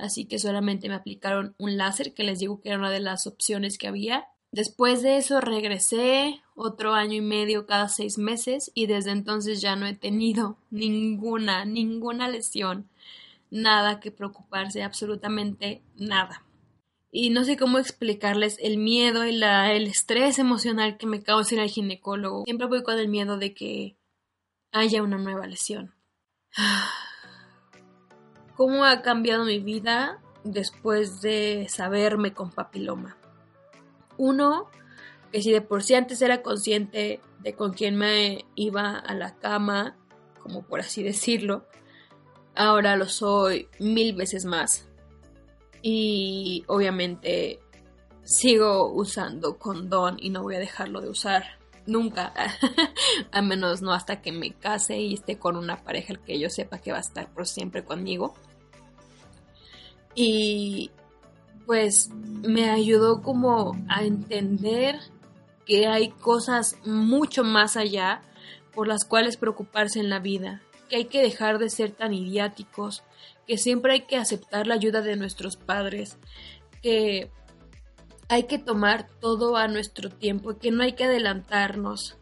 así 0.02 0.24
que 0.26 0.38
solamente 0.38 0.88
me 0.88 0.94
aplicaron 0.94 1.54
un 1.58 1.76
láser, 1.76 2.12
que 2.12 2.24
les 2.24 2.40
digo 2.40 2.60
que 2.60 2.70
era 2.70 2.78
una 2.78 2.90
de 2.90 3.00
las 3.00 3.26
opciones 3.26 3.78
que 3.78 3.86
había. 3.86 4.26
Después 4.50 5.00
de 5.02 5.16
eso 5.16 5.40
regresé 5.40 6.42
otro 6.54 6.92
año 6.92 7.14
y 7.14 7.20
medio 7.20 7.64
cada 7.66 7.88
seis 7.88 8.18
meses 8.18 8.70
y 8.74 8.86
desde 8.86 9.12
entonces 9.12 9.60
ya 9.62 9.76
no 9.76 9.86
he 9.86 9.94
tenido 9.94 10.58
ninguna, 10.70 11.64
ninguna 11.64 12.28
lesión, 12.28 12.88
nada 13.50 14.00
que 14.00 14.10
preocuparse, 14.10 14.82
absolutamente 14.82 15.82
nada. 15.96 16.44
Y 17.12 17.30
no 17.30 17.44
sé 17.44 17.56
cómo 17.56 17.78
explicarles 17.78 18.56
el 18.60 18.78
miedo 18.78 19.24
y 19.26 19.32
la, 19.32 19.72
el 19.72 19.86
estrés 19.86 20.38
emocional 20.38 20.96
que 20.96 21.06
me 21.06 21.22
causa 21.22 21.54
ir 21.54 21.60
al 21.60 21.68
ginecólogo. 21.68 22.44
Siempre 22.44 22.66
voy 22.66 22.82
con 22.82 22.98
el 22.98 23.08
miedo 23.08 23.36
de 23.36 23.54
que 23.54 23.96
haya 24.72 25.02
una 25.02 25.18
nueva 25.18 25.46
lesión. 25.46 25.94
¿Cómo 28.56 28.84
ha 28.84 29.02
cambiado 29.02 29.44
mi 29.44 29.58
vida 29.58 30.20
después 30.44 31.20
de 31.20 31.66
saberme 31.70 32.34
con 32.34 32.50
papiloma? 32.50 33.16
Uno, 34.18 34.68
que 35.30 35.42
si 35.42 35.50
de 35.52 35.62
por 35.62 35.82
sí 35.82 35.94
antes 35.94 36.20
era 36.20 36.42
consciente 36.42 37.20
de 37.40 37.54
con 37.54 37.72
quién 37.72 37.96
me 37.96 38.44
iba 38.54 38.98
a 38.98 39.14
la 39.14 39.36
cama, 39.36 39.96
como 40.42 40.62
por 40.62 40.80
así 40.80 41.02
decirlo, 41.02 41.66
ahora 42.54 42.96
lo 42.96 43.06
soy 43.06 43.68
mil 43.78 44.14
veces 44.14 44.44
más. 44.44 44.86
Y 45.80 46.64
obviamente 46.68 47.60
sigo 48.22 48.92
usando 48.92 49.58
condón 49.58 50.16
y 50.20 50.30
no 50.30 50.42
voy 50.42 50.56
a 50.56 50.60
dejarlo 50.60 51.00
de 51.00 51.08
usar 51.08 51.61
nunca, 51.86 52.32
a 53.32 53.42
menos 53.42 53.82
no 53.82 53.92
hasta 53.92 54.20
que 54.22 54.32
me 54.32 54.52
case 54.52 54.98
y 54.98 55.14
esté 55.14 55.38
con 55.38 55.56
una 55.56 55.82
pareja 55.82 56.14
que 56.14 56.38
yo 56.38 56.50
sepa 56.50 56.78
que 56.78 56.92
va 56.92 56.98
a 56.98 57.02
estar 57.02 57.32
por 57.32 57.46
siempre 57.46 57.84
conmigo. 57.84 58.34
Y 60.14 60.90
pues 61.66 62.10
me 62.10 62.70
ayudó 62.70 63.22
como 63.22 63.76
a 63.88 64.04
entender 64.04 64.98
que 65.64 65.86
hay 65.86 66.10
cosas 66.10 66.76
mucho 66.84 67.44
más 67.44 67.76
allá 67.76 68.22
por 68.74 68.88
las 68.88 69.04
cuales 69.04 69.36
preocuparse 69.36 70.00
en 70.00 70.10
la 70.10 70.18
vida, 70.18 70.62
que 70.88 70.96
hay 70.96 71.04
que 71.04 71.22
dejar 71.22 71.58
de 71.58 71.70
ser 71.70 71.92
tan 71.92 72.12
idiáticos, 72.12 73.02
que 73.46 73.58
siempre 73.58 73.92
hay 73.92 74.00
que 74.02 74.16
aceptar 74.16 74.66
la 74.66 74.74
ayuda 74.74 75.02
de 75.02 75.16
nuestros 75.16 75.56
padres, 75.56 76.18
que 76.82 77.30
hay 78.32 78.44
que 78.44 78.58
tomar 78.58 79.06
todo 79.20 79.58
a 79.58 79.68
nuestro 79.68 80.08
tiempo, 80.08 80.56
que 80.56 80.70
no 80.70 80.82
hay 80.82 80.94
que 80.94 81.04
adelantarnos 81.04 82.16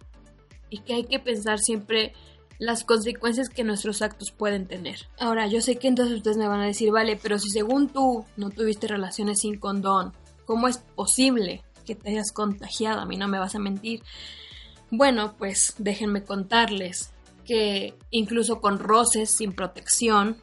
y 0.69 0.79
que 0.79 0.95
hay 0.95 1.05
que 1.05 1.21
pensar 1.21 1.61
siempre 1.61 2.15
las 2.59 2.83
consecuencias 2.83 3.49
que 3.49 3.63
nuestros 3.63 4.03
actos 4.03 4.33
pueden 4.33 4.67
tener. 4.67 5.07
Ahora, 5.21 5.47
yo 5.47 5.61
sé 5.61 5.77
que 5.77 5.87
entonces 5.87 6.17
ustedes 6.17 6.37
me 6.37 6.49
van 6.49 6.63
a 6.63 6.67
decir, 6.67 6.91
vale, 6.91 7.17
pero 7.17 7.39
si 7.39 7.49
según 7.51 7.91
tú 7.91 8.25
no 8.37 8.51
tuviste 8.51 8.89
relaciones 8.89 9.39
sin 9.43 9.57
condón, 9.61 10.13
¿cómo 10.47 10.67
es 10.67 10.79
posible 10.79 11.63
que 11.87 11.95
te 11.95 12.11
hayas 12.11 12.33
contagiado? 12.33 13.01
A 13.01 13.07
mí 13.07 13.17
no 13.17 13.29
me 13.29 13.39
vas 13.39 13.55
a 13.55 13.61
mentir. 13.61 14.03
Bueno, 14.91 15.37
pues 15.39 15.75
déjenme 15.79 16.25
contarles 16.25 17.13
que 17.45 17.95
incluso 18.11 18.61
con 18.61 18.81
roces 18.81 19.31
sin 19.31 19.53
protección 19.53 20.39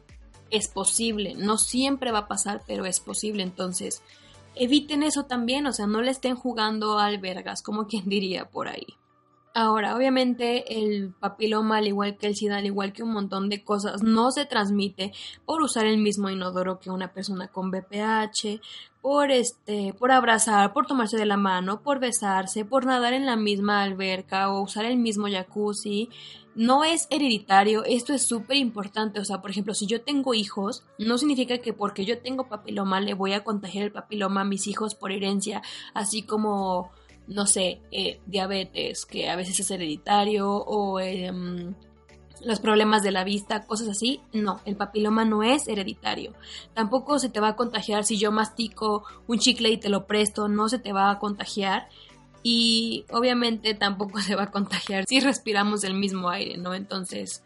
es 0.50 0.66
posible. 0.68 1.34
No 1.34 1.58
siempre 1.58 2.10
va 2.10 2.20
a 2.20 2.28
pasar, 2.28 2.62
pero 2.66 2.86
es 2.86 3.00
posible. 3.00 3.42
Entonces, 3.42 4.02
eviten 4.58 5.02
eso 5.02 5.24
también, 5.24 5.66
o 5.66 5.72
sea, 5.72 5.86
no 5.86 6.02
le 6.02 6.10
estén 6.10 6.36
jugando 6.36 6.98
albergas, 6.98 7.62
como 7.62 7.86
quien 7.86 8.08
diría 8.08 8.50
por 8.50 8.68
ahí. 8.68 8.97
Ahora, 9.60 9.96
obviamente 9.96 10.84
el 10.84 11.12
papiloma, 11.18 11.78
al 11.78 11.88
igual 11.88 12.16
que 12.16 12.28
el 12.28 12.36
SIDA, 12.36 12.58
al 12.58 12.66
igual 12.66 12.92
que 12.92 13.02
un 13.02 13.10
montón 13.10 13.48
de 13.48 13.64
cosas, 13.64 14.04
no 14.04 14.30
se 14.30 14.46
transmite 14.46 15.12
por 15.44 15.62
usar 15.62 15.84
el 15.84 15.98
mismo 15.98 16.30
inodoro 16.30 16.78
que 16.78 16.90
una 16.90 17.12
persona 17.12 17.48
con 17.48 17.72
BPH, 17.72 18.60
por 19.02 19.32
este, 19.32 19.94
por 19.94 20.12
abrazar, 20.12 20.72
por 20.72 20.86
tomarse 20.86 21.16
de 21.16 21.26
la 21.26 21.36
mano, 21.36 21.82
por 21.82 21.98
besarse, 21.98 22.64
por 22.64 22.86
nadar 22.86 23.14
en 23.14 23.26
la 23.26 23.34
misma 23.34 23.82
alberca 23.82 24.48
o 24.48 24.62
usar 24.62 24.84
el 24.84 24.96
mismo 24.96 25.26
jacuzzi. 25.28 26.08
No 26.54 26.84
es 26.84 27.08
hereditario, 27.10 27.82
esto 27.84 28.12
es 28.14 28.22
súper 28.22 28.58
importante. 28.58 29.18
O 29.18 29.24
sea, 29.24 29.40
por 29.40 29.50
ejemplo, 29.50 29.74
si 29.74 29.86
yo 29.88 30.02
tengo 30.02 30.34
hijos, 30.34 30.84
no 31.00 31.18
significa 31.18 31.58
que 31.58 31.72
porque 31.72 32.04
yo 32.04 32.20
tengo 32.20 32.48
papiloma 32.48 33.00
le 33.00 33.14
voy 33.14 33.32
a 33.32 33.42
contagiar 33.42 33.86
el 33.86 33.90
papiloma 33.90 34.42
a 34.42 34.44
mis 34.44 34.68
hijos 34.68 34.94
por 34.94 35.10
herencia, 35.10 35.62
así 35.94 36.22
como 36.22 36.92
no 37.28 37.46
sé, 37.46 37.80
eh, 37.92 38.20
diabetes, 38.26 39.06
que 39.06 39.28
a 39.28 39.36
veces 39.36 39.60
es 39.60 39.70
hereditario, 39.70 40.50
o 40.50 40.98
em, 40.98 41.74
los 42.42 42.60
problemas 42.60 43.02
de 43.02 43.10
la 43.10 43.24
vista, 43.24 43.66
cosas 43.66 43.88
así. 43.88 44.20
No, 44.32 44.60
el 44.64 44.76
papiloma 44.76 45.24
no 45.24 45.42
es 45.42 45.68
hereditario. 45.68 46.32
Tampoco 46.74 47.18
se 47.18 47.28
te 47.28 47.40
va 47.40 47.48
a 47.48 47.56
contagiar 47.56 48.04
si 48.04 48.18
yo 48.18 48.32
mastico 48.32 49.04
un 49.26 49.38
chicle 49.38 49.70
y 49.70 49.76
te 49.76 49.88
lo 49.88 50.06
presto, 50.06 50.48
no 50.48 50.68
se 50.68 50.78
te 50.78 50.92
va 50.92 51.10
a 51.10 51.18
contagiar. 51.18 51.88
Y 52.42 53.04
obviamente 53.10 53.74
tampoco 53.74 54.20
se 54.22 54.34
va 54.34 54.44
a 54.44 54.50
contagiar 54.50 55.04
si 55.06 55.20
respiramos 55.20 55.84
el 55.84 55.94
mismo 55.94 56.30
aire, 56.30 56.56
¿no? 56.56 56.74
Entonces, 56.74 57.42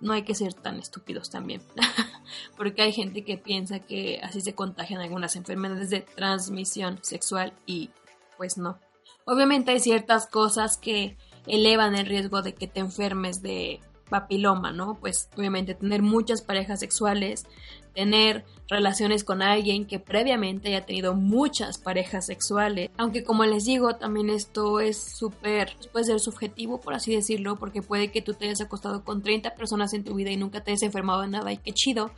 no 0.00 0.12
hay 0.12 0.22
que 0.22 0.34
ser 0.34 0.54
tan 0.54 0.78
estúpidos 0.78 1.30
también. 1.30 1.62
Porque 2.56 2.82
hay 2.82 2.92
gente 2.92 3.24
que 3.24 3.38
piensa 3.38 3.80
que 3.80 4.20
así 4.22 4.40
se 4.40 4.54
contagian 4.54 5.00
algunas 5.00 5.34
enfermedades 5.36 5.90
de 5.90 6.02
transmisión 6.02 6.98
sexual 7.02 7.54
y 7.64 7.90
pues 8.36 8.58
no. 8.58 8.78
Obviamente 9.26 9.72
hay 9.72 9.80
ciertas 9.80 10.28
cosas 10.28 10.78
que 10.78 11.16
elevan 11.48 11.96
el 11.96 12.06
riesgo 12.06 12.42
de 12.42 12.54
que 12.54 12.68
te 12.68 12.80
enfermes 12.80 13.42
de 13.42 13.80
papiloma, 14.08 14.72
¿no? 14.72 14.94
Pues 15.00 15.28
obviamente 15.36 15.74
tener 15.74 16.00
muchas 16.00 16.42
parejas 16.42 16.78
sexuales, 16.78 17.44
tener 17.92 18.44
relaciones 18.68 19.24
con 19.24 19.42
alguien 19.42 19.84
que 19.84 19.98
previamente 19.98 20.68
haya 20.68 20.86
tenido 20.86 21.14
muchas 21.14 21.78
parejas 21.78 22.26
sexuales, 22.26 22.90
aunque 22.98 23.24
como 23.24 23.44
les 23.44 23.64
digo, 23.64 23.96
también 23.96 24.30
esto 24.30 24.78
es 24.78 25.16
súper, 25.16 25.72
puede 25.92 26.04
ser 26.04 26.20
subjetivo 26.20 26.80
por 26.80 26.94
así 26.94 27.14
decirlo, 27.14 27.56
porque 27.56 27.82
puede 27.82 28.12
que 28.12 28.22
tú 28.22 28.34
te 28.34 28.44
hayas 28.44 28.60
acostado 28.60 29.02
con 29.02 29.22
30 29.22 29.54
personas 29.54 29.92
en 29.92 30.04
tu 30.04 30.14
vida 30.14 30.30
y 30.30 30.36
nunca 30.36 30.62
te 30.62 30.70
hayas 30.70 30.82
enfermado 30.82 31.22
de 31.22 31.28
nada 31.28 31.52
y 31.52 31.56
qué 31.56 31.72
chido, 31.72 32.12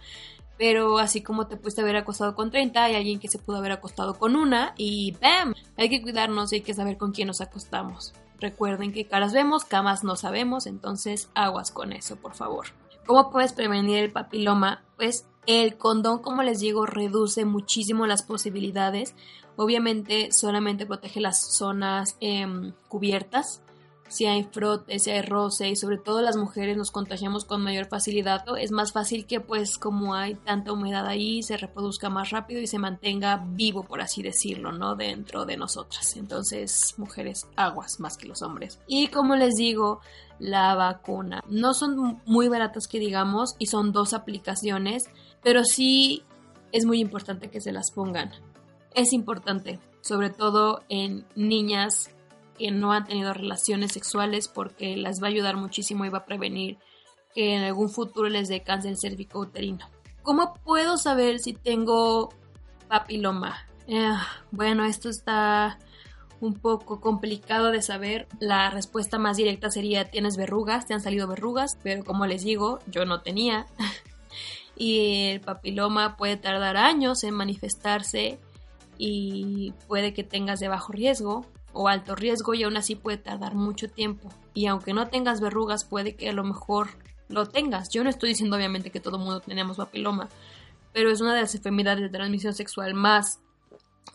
pero 0.58 0.98
así 0.98 1.22
como 1.22 1.46
te 1.46 1.56
pudiste 1.56 1.80
haber 1.80 1.96
acostado 1.96 2.34
con 2.34 2.50
30, 2.50 2.82
hay 2.82 2.96
alguien 2.96 3.20
que 3.20 3.28
se 3.28 3.38
pudo 3.38 3.58
haber 3.58 3.72
acostado 3.72 4.18
con 4.18 4.36
una 4.36 4.74
y 4.76 5.12
¡bam! 5.22 5.54
Hay 5.76 5.88
que 5.88 6.02
cuidarnos 6.02 6.52
y 6.52 6.56
hay 6.56 6.60
que 6.62 6.74
saber 6.74 6.98
con 6.98 7.12
quién 7.12 7.28
nos 7.28 7.40
acostamos. 7.40 8.12
Recuerden 8.40 8.92
que 8.92 9.06
caras 9.06 9.32
vemos, 9.32 9.64
camas 9.64 10.04
no 10.04 10.16
sabemos, 10.16 10.66
entonces 10.66 11.30
aguas 11.34 11.70
con 11.70 11.92
eso, 11.92 12.16
por 12.16 12.34
favor. 12.34 12.66
¿Cómo 13.06 13.30
puedes 13.30 13.52
prevenir 13.52 13.98
el 13.98 14.12
papiloma? 14.12 14.82
Pues 14.96 15.26
el 15.46 15.76
condón, 15.76 16.18
como 16.18 16.42
les 16.42 16.60
digo, 16.60 16.84
reduce 16.84 17.44
muchísimo 17.44 18.06
las 18.06 18.22
posibilidades. 18.22 19.14
Obviamente 19.56 20.30
solamente 20.30 20.86
protege 20.86 21.20
las 21.20 21.40
zonas 21.40 22.16
em, 22.20 22.72
cubiertas, 22.88 23.62
si 24.08 24.26
hay 24.26 24.44
frote, 24.44 24.98
si 24.98 25.10
hay 25.10 25.22
roce 25.22 25.68
y 25.68 25.76
sobre 25.76 25.98
todo 25.98 26.22
las 26.22 26.36
mujeres 26.36 26.76
nos 26.76 26.90
contagiamos 26.90 27.44
con 27.44 27.62
mayor 27.62 27.86
facilidad, 27.86 28.44
es 28.58 28.70
más 28.70 28.92
fácil 28.92 29.26
que 29.26 29.40
pues 29.40 29.78
como 29.78 30.14
hay 30.14 30.34
tanta 30.34 30.72
humedad 30.72 31.06
ahí 31.06 31.42
se 31.42 31.56
reproduzca 31.56 32.08
más 32.10 32.30
rápido 32.30 32.60
y 32.60 32.66
se 32.66 32.78
mantenga 32.78 33.44
vivo 33.46 33.84
por 33.84 34.00
así 34.00 34.22
decirlo, 34.22 34.72
¿no? 34.72 34.96
Dentro 34.96 35.44
de 35.44 35.56
nosotras. 35.56 36.16
Entonces, 36.16 36.94
mujeres 36.96 37.46
aguas 37.56 38.00
más 38.00 38.16
que 38.16 38.28
los 38.28 38.42
hombres. 38.42 38.80
Y 38.86 39.08
como 39.08 39.36
les 39.36 39.54
digo, 39.54 40.00
la 40.38 40.74
vacuna 40.74 41.42
no 41.48 41.74
son 41.74 42.22
muy 42.24 42.48
baratas 42.48 42.88
que 42.88 42.98
digamos 42.98 43.56
y 43.58 43.66
son 43.66 43.92
dos 43.92 44.14
aplicaciones, 44.14 45.04
pero 45.42 45.64
sí 45.64 46.22
es 46.72 46.84
muy 46.84 47.00
importante 47.00 47.50
que 47.50 47.60
se 47.60 47.72
las 47.72 47.90
pongan. 47.90 48.30
Es 48.94 49.12
importante, 49.12 49.80
sobre 50.00 50.30
todo 50.30 50.80
en 50.88 51.26
niñas 51.34 52.10
que 52.58 52.70
no 52.70 52.92
han 52.92 53.06
tenido 53.06 53.32
relaciones 53.32 53.92
sexuales 53.92 54.48
porque 54.48 54.96
las 54.96 55.22
va 55.22 55.28
a 55.28 55.30
ayudar 55.30 55.56
muchísimo 55.56 56.04
y 56.04 56.08
va 56.08 56.18
a 56.18 56.24
prevenir 56.26 56.78
que 57.34 57.54
en 57.54 57.62
algún 57.62 57.88
futuro 57.88 58.28
les 58.28 58.48
dé 58.48 58.62
cáncer 58.62 58.96
cervicouterino. 58.96 59.88
¿Cómo 60.22 60.54
puedo 60.64 60.98
saber 60.98 61.38
si 61.38 61.54
tengo 61.54 62.30
papiloma? 62.88 63.66
Eh, 63.86 64.12
bueno, 64.50 64.84
esto 64.84 65.08
está 65.08 65.78
un 66.40 66.54
poco 66.54 67.00
complicado 67.00 67.70
de 67.70 67.82
saber. 67.82 68.28
La 68.40 68.70
respuesta 68.70 69.18
más 69.18 69.36
directa 69.36 69.70
sería 69.70 70.10
tienes 70.10 70.36
verrugas, 70.36 70.86
te 70.86 70.94
han 70.94 71.00
salido 71.00 71.26
verrugas, 71.26 71.78
pero 71.82 72.04
como 72.04 72.26
les 72.26 72.42
digo, 72.42 72.80
yo 72.86 73.04
no 73.04 73.20
tenía. 73.22 73.66
y 74.76 75.30
el 75.30 75.40
papiloma 75.40 76.16
puede 76.16 76.36
tardar 76.36 76.76
años 76.76 77.24
en 77.24 77.34
manifestarse 77.34 78.38
y 78.98 79.72
puede 79.86 80.12
que 80.12 80.24
tengas 80.24 80.60
de 80.60 80.68
bajo 80.68 80.92
riesgo 80.92 81.46
o 81.78 81.86
alto 81.86 82.16
riesgo 82.16 82.54
y 82.54 82.64
aún 82.64 82.76
así 82.76 82.96
puede 82.96 83.18
tardar 83.18 83.54
mucho 83.54 83.88
tiempo. 83.88 84.28
Y 84.52 84.66
aunque 84.66 84.92
no 84.92 85.06
tengas 85.06 85.40
verrugas, 85.40 85.84
puede 85.84 86.16
que 86.16 86.28
a 86.28 86.32
lo 86.32 86.42
mejor 86.42 86.88
lo 87.28 87.46
tengas. 87.46 87.88
Yo 87.90 88.02
no 88.02 88.10
estoy 88.10 88.30
diciendo 88.30 88.56
obviamente 88.56 88.90
que 88.90 88.98
todo 88.98 89.16
el 89.16 89.22
mundo 89.22 89.38
tenemos 89.38 89.76
papiloma, 89.76 90.28
pero 90.92 91.08
es 91.08 91.20
una 91.20 91.36
de 91.36 91.42
las 91.42 91.54
enfermedades 91.54 92.02
de 92.02 92.08
transmisión 92.08 92.52
sexual 92.52 92.94
más 92.94 93.38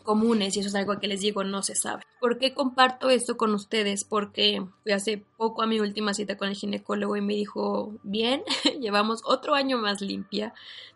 comunes 0.02 0.54
y 0.54 0.60
eso 0.60 0.68
es 0.68 0.74
algo 0.74 1.00
que 1.00 1.08
les 1.08 1.22
digo 1.22 1.42
no 1.42 1.62
se 1.62 1.74
sabe. 1.74 2.02
¿Por 2.20 2.36
qué 2.36 2.52
comparto 2.52 3.08
esto 3.08 3.38
con 3.38 3.54
ustedes? 3.54 4.04
Porque 4.04 4.62
fui 4.82 4.92
hace 4.92 5.24
poco 5.38 5.62
a 5.62 5.66
mi 5.66 5.80
última 5.80 6.12
cita 6.12 6.36
con 6.36 6.48
el 6.48 6.56
ginecólogo 6.56 7.16
y 7.16 7.22
me 7.22 7.32
dijo, 7.32 7.94
bien, 8.02 8.42
llevamos 8.78 9.22
otro 9.24 9.54
año 9.54 9.78
más 9.78 10.02
limpia, 10.02 10.52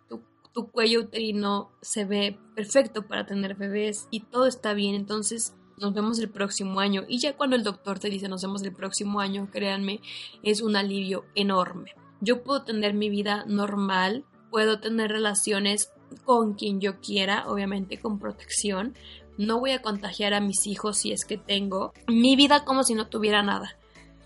tu, 0.07 0.21
tu 0.53 0.71
cuello 0.71 1.01
uterino 1.01 1.71
se 1.81 2.05
ve 2.05 2.39
perfecto 2.55 3.07
para 3.07 3.25
tener 3.25 3.55
bebés 3.55 4.07
y 4.11 4.21
todo 4.21 4.47
está 4.47 4.75
bien, 4.75 4.95
entonces 4.95 5.55
nos 5.81 5.95
vemos 5.95 6.19
el 6.19 6.31
próximo 6.31 6.81
año. 6.81 7.05
Y 7.09 7.19
ya 7.19 7.37
cuando 7.37 7.57
el 7.57 7.63
doctor 7.63 7.99
te 7.99 8.11
dice 8.11 8.29
nos 8.29 8.43
vemos 8.43 8.63
el 8.63 8.73
próximo 8.73 9.21
año, 9.21 9.49
créanme, 9.51 10.01
es 10.43 10.63
un 10.63 10.77
alivio 10.77 11.25
enorme. 11.35 11.95
Yo 12.21 12.43
puedo 12.43 12.63
tener 12.63 12.95
mi 12.95 13.11
vida 13.11 13.45
normal, 13.47 14.25
puedo 14.51 14.81
tener 14.81 15.11
relaciones 15.11 15.93
con 16.25 16.55
quien 16.55 16.81
yo 16.81 17.01
quiera, 17.01 17.49
obviamente 17.49 17.99
con 17.99 18.19
protección. 18.19 18.95
No 19.37 19.61
voy 19.61 19.71
a 19.71 19.83
contagiar 19.83 20.35
a 20.35 20.41
mis 20.41 20.67
hijos 20.67 20.99
si 20.99 21.13
es 21.13 21.25
que 21.25 21.39
tengo 21.39 21.93
mi 22.09 22.35
vida 22.35 22.65
como 22.65 22.83
si 22.83 22.95
no 22.95 23.07
tuviera 23.09 23.43
nada. 23.43 23.77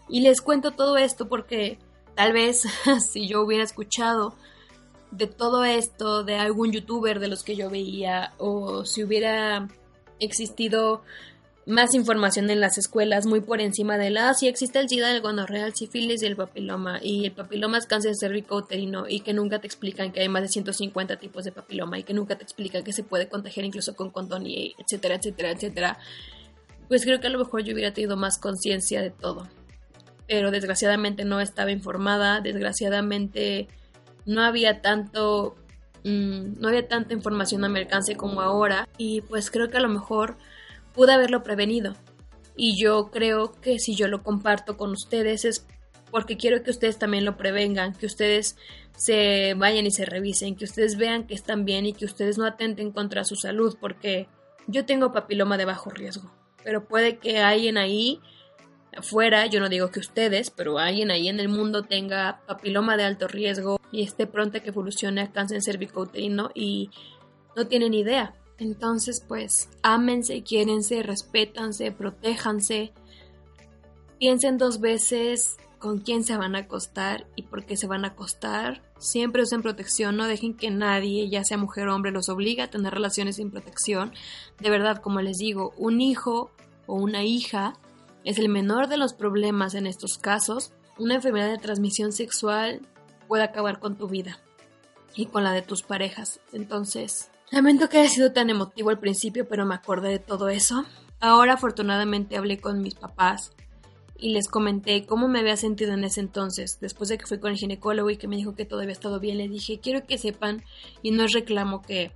Y 0.08 0.20
les 0.20 0.40
cuento 0.40 0.72
todo 0.72 0.96
esto 0.96 1.28
porque 1.28 1.78
tal 2.14 2.32
vez 2.32 2.66
si 3.10 3.28
yo 3.28 3.42
hubiera 3.42 3.64
escuchado 3.64 4.34
de 5.10 5.26
todo 5.26 5.64
esto 5.64 6.24
de 6.24 6.36
algún 6.36 6.72
youtuber 6.72 7.20
de 7.20 7.28
los 7.28 7.42
que 7.42 7.54
yo 7.54 7.68
veía 7.68 8.32
o 8.38 8.86
si 8.86 9.04
hubiera 9.04 9.68
existido 10.18 11.02
más 11.66 11.94
información 11.94 12.50
en 12.50 12.60
las 12.60 12.76
escuelas 12.76 13.26
muy 13.26 13.40
por 13.40 13.60
encima 13.60 13.96
de 13.96 14.10
la, 14.10 14.30
ah, 14.30 14.34
si 14.34 14.48
existe 14.48 14.80
el 14.80 14.88
SIDA, 14.88 15.14
el 15.14 15.20
gonorrea, 15.20 15.66
el 15.66 15.74
sífilis 15.74 16.22
y 16.22 16.26
el 16.26 16.36
papiloma, 16.36 16.98
y 17.00 17.26
el 17.26 17.32
papiloma 17.32 17.78
es 17.78 17.86
cáncer 17.86 18.14
cervico-uterino, 18.16 19.08
y 19.08 19.20
que 19.20 19.32
nunca 19.32 19.60
te 19.60 19.68
explican 19.68 20.10
que 20.12 20.20
hay 20.20 20.28
más 20.28 20.42
de 20.42 20.48
150 20.48 21.16
tipos 21.16 21.44
de 21.44 21.52
papiloma, 21.52 21.98
y 21.98 22.02
que 22.02 22.14
nunca 22.14 22.36
te 22.36 22.42
explican 22.42 22.82
que 22.82 22.92
se 22.92 23.04
puede 23.04 23.28
contagiar 23.28 23.64
incluso 23.64 23.94
con 23.94 24.10
condón, 24.10 24.46
y 24.46 24.74
etcétera, 24.78 25.16
etcétera, 25.16 25.50
etcétera, 25.52 25.98
pues 26.88 27.04
creo 27.04 27.20
que 27.20 27.28
a 27.28 27.30
lo 27.30 27.38
mejor 27.38 27.62
yo 27.62 27.74
hubiera 27.74 27.92
tenido 27.92 28.16
más 28.16 28.38
conciencia 28.38 29.00
de 29.00 29.10
todo. 29.10 29.48
Pero 30.26 30.50
desgraciadamente 30.50 31.24
no 31.24 31.40
estaba 31.40 31.70
informada, 31.70 32.40
desgraciadamente 32.40 33.68
no 34.26 34.42
había 34.42 34.80
tanto, 34.82 35.54
mm, 36.04 36.60
no 36.60 36.68
había 36.68 36.88
tanta 36.88 37.14
información 37.14 37.64
a 37.64 37.68
mi 37.68 37.78
alcance 37.78 38.16
como 38.16 38.40
ahora, 38.40 38.88
y 38.98 39.20
pues 39.20 39.50
creo 39.50 39.70
que 39.70 39.76
a 39.76 39.80
lo 39.80 39.88
mejor 39.88 40.36
pude 40.94 41.12
haberlo 41.12 41.42
prevenido. 41.42 41.94
Y 42.56 42.80
yo 42.80 43.10
creo 43.10 43.52
que 43.52 43.78
si 43.78 43.94
yo 43.94 44.08
lo 44.08 44.22
comparto 44.22 44.76
con 44.76 44.90
ustedes 44.90 45.44
es 45.44 45.66
porque 46.10 46.36
quiero 46.36 46.62
que 46.62 46.70
ustedes 46.70 46.98
también 46.98 47.24
lo 47.24 47.36
prevengan, 47.36 47.94
que 47.94 48.06
ustedes 48.06 48.56
se 48.94 49.54
vayan 49.54 49.86
y 49.86 49.90
se 49.90 50.04
revisen, 50.04 50.54
que 50.56 50.66
ustedes 50.66 50.96
vean 50.96 51.26
que 51.26 51.34
están 51.34 51.64
bien 51.64 51.86
y 51.86 51.94
que 51.94 52.04
ustedes 52.04 52.36
no 52.36 52.44
atenten 52.44 52.92
contra 52.92 53.24
su 53.24 53.34
salud, 53.34 53.76
porque 53.80 54.28
yo 54.66 54.84
tengo 54.84 55.12
papiloma 55.12 55.56
de 55.56 55.64
bajo 55.64 55.88
riesgo, 55.88 56.30
pero 56.62 56.84
puede 56.84 57.16
que 57.16 57.38
alguien 57.38 57.78
ahí 57.78 58.20
afuera, 58.94 59.46
yo 59.46 59.58
no 59.60 59.70
digo 59.70 59.90
que 59.90 60.00
ustedes, 60.00 60.50
pero 60.50 60.78
alguien 60.78 61.10
ahí 61.10 61.28
en 61.28 61.40
el 61.40 61.48
mundo 61.48 61.82
tenga 61.82 62.42
papiloma 62.46 62.98
de 62.98 63.04
alto 63.04 63.26
riesgo 63.26 63.80
y 63.90 64.02
esté 64.02 64.26
pronto 64.26 64.58
a 64.58 64.60
que 64.60 64.68
evolucione 64.68 65.22
a 65.22 65.32
cáncer 65.32 65.62
cervicouterino 65.62 66.50
y 66.54 66.90
no 67.56 67.66
tienen 67.66 67.94
idea. 67.94 68.34
Entonces, 68.62 69.24
pues, 69.26 69.68
ámense, 69.82 70.44
quiérense, 70.44 71.02
respétanse, 71.02 71.90
protéjanse. 71.90 72.92
Piensen 74.20 74.56
dos 74.56 74.78
veces 74.78 75.56
con 75.80 75.98
quién 75.98 76.22
se 76.22 76.36
van 76.36 76.54
a 76.54 76.60
acostar 76.60 77.26
y 77.34 77.42
por 77.42 77.64
qué 77.64 77.76
se 77.76 77.88
van 77.88 78.04
a 78.04 78.08
acostar. 78.08 78.80
Siempre 78.98 79.42
usen 79.42 79.62
protección, 79.62 80.16
no 80.16 80.28
dejen 80.28 80.54
que 80.54 80.70
nadie, 80.70 81.28
ya 81.28 81.42
sea 81.42 81.58
mujer 81.58 81.88
o 81.88 81.94
hombre, 81.96 82.12
los 82.12 82.28
obligue 82.28 82.62
a 82.62 82.70
tener 82.70 82.94
relaciones 82.94 83.34
sin 83.34 83.50
protección. 83.50 84.12
De 84.60 84.70
verdad, 84.70 85.02
como 85.02 85.20
les 85.20 85.38
digo, 85.38 85.72
un 85.76 86.00
hijo 86.00 86.52
o 86.86 86.94
una 86.94 87.24
hija 87.24 87.72
es 88.22 88.38
el 88.38 88.48
menor 88.48 88.86
de 88.86 88.96
los 88.96 89.12
problemas 89.12 89.74
en 89.74 89.88
estos 89.88 90.18
casos. 90.18 90.72
Una 91.00 91.16
enfermedad 91.16 91.50
de 91.50 91.58
transmisión 91.58 92.12
sexual 92.12 92.86
puede 93.26 93.42
acabar 93.42 93.80
con 93.80 93.98
tu 93.98 94.06
vida 94.06 94.38
y 95.16 95.26
con 95.26 95.42
la 95.42 95.50
de 95.50 95.62
tus 95.62 95.82
parejas. 95.82 96.38
Entonces, 96.52 97.32
lamento 97.52 97.88
que 97.88 97.98
haya 97.98 98.08
sido 98.08 98.32
tan 98.32 98.50
emotivo 98.50 98.90
al 98.90 98.98
principio, 98.98 99.46
pero 99.46 99.66
me 99.66 99.74
acordé 99.74 100.08
de 100.08 100.18
todo 100.18 100.48
eso. 100.48 100.84
Ahora 101.20 101.54
afortunadamente 101.54 102.36
hablé 102.36 102.58
con 102.58 102.82
mis 102.82 102.94
papás 102.94 103.52
y 104.18 104.30
les 104.30 104.48
comenté 104.48 105.04
cómo 105.04 105.28
me 105.28 105.40
había 105.40 105.56
sentido 105.56 105.92
en 105.92 106.04
ese 106.04 106.20
entonces. 106.20 106.78
Después 106.80 107.08
de 107.08 107.18
que 107.18 107.26
fui 107.26 107.38
con 107.38 107.52
el 107.52 107.58
ginecólogo 107.58 108.08
y 108.10 108.16
que 108.16 108.28
me 108.28 108.36
dijo 108.36 108.54
que 108.54 108.64
todo 108.64 108.80
había 108.80 108.92
estado 108.92 109.20
bien, 109.20 109.38
le 109.38 109.48
dije, 109.48 109.80
quiero 109.80 110.06
que 110.06 110.16
sepan, 110.16 110.64
y 111.02 111.10
no 111.10 111.26
reclamo 111.26 111.82
que, 111.82 112.12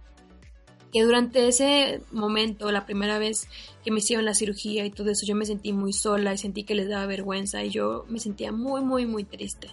que 0.92 1.03
durante 1.03 1.49
ese 1.49 2.01
momento, 2.12 2.70
la 2.72 2.87
primera 2.87 3.18
vez 3.18 3.49
que 3.85 3.90
me 3.90 3.99
hicieron 3.99 4.25
la 4.25 4.35
cirugía 4.35 4.87
y 4.87 4.90
todo 4.90 5.11
eso, 5.11 5.27
yo 5.27 5.35
me 5.35 5.44
sentí 5.44 5.72
muy 5.72 5.92
sola 5.92 6.33
y 6.33 6.38
sentí 6.38 6.64
que 6.64 6.75
les 6.75 6.88
daba 6.88 7.07
vergüenza 7.07 7.62
y 7.62 7.70
yo 7.70 8.07
me 8.09 8.20
sentía 8.20 8.53
muy, 8.53 8.83
muy, 8.83 9.05
muy 9.05 9.25
triste. 9.25 9.68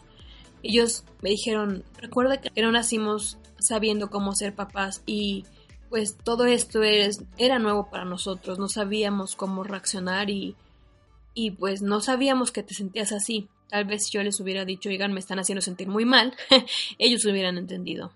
Ellos 0.63 1.03
me 1.21 1.29
dijeron, 1.29 1.83
recuerda 1.99 2.41
que 2.41 2.61
no 2.61 2.71
nacimos 2.71 3.37
sabiendo 3.59 4.09
cómo 4.09 4.33
ser 4.33 4.55
papás 4.55 5.03
y 5.05 5.45
pues 5.89 6.17
todo 6.17 6.45
esto 6.45 6.81
es, 6.81 7.23
era 7.37 7.59
nuevo 7.59 7.89
para 7.91 8.05
nosotros, 8.05 8.57
no 8.57 8.67
sabíamos 8.67 9.35
cómo 9.35 9.63
reaccionar 9.63 10.29
y 10.29 10.55
y 11.33 11.51
pues 11.51 11.81
no 11.81 11.99
sabíamos 12.01 12.51
que 12.51 12.63
te 12.63 12.73
sentías 12.73 13.11
así. 13.11 13.47
Tal 13.69 13.85
vez 13.85 14.11
yo 14.11 14.21
les 14.21 14.39
hubiera 14.39 14.65
dicho, 14.65 14.89
oigan, 14.89 15.13
me 15.13 15.19
están 15.19 15.39
haciendo 15.39 15.61
sentir 15.61 15.87
muy 15.87 16.05
mal, 16.05 16.35
ellos 16.99 17.25
hubieran 17.25 17.57
entendido. 17.57 18.11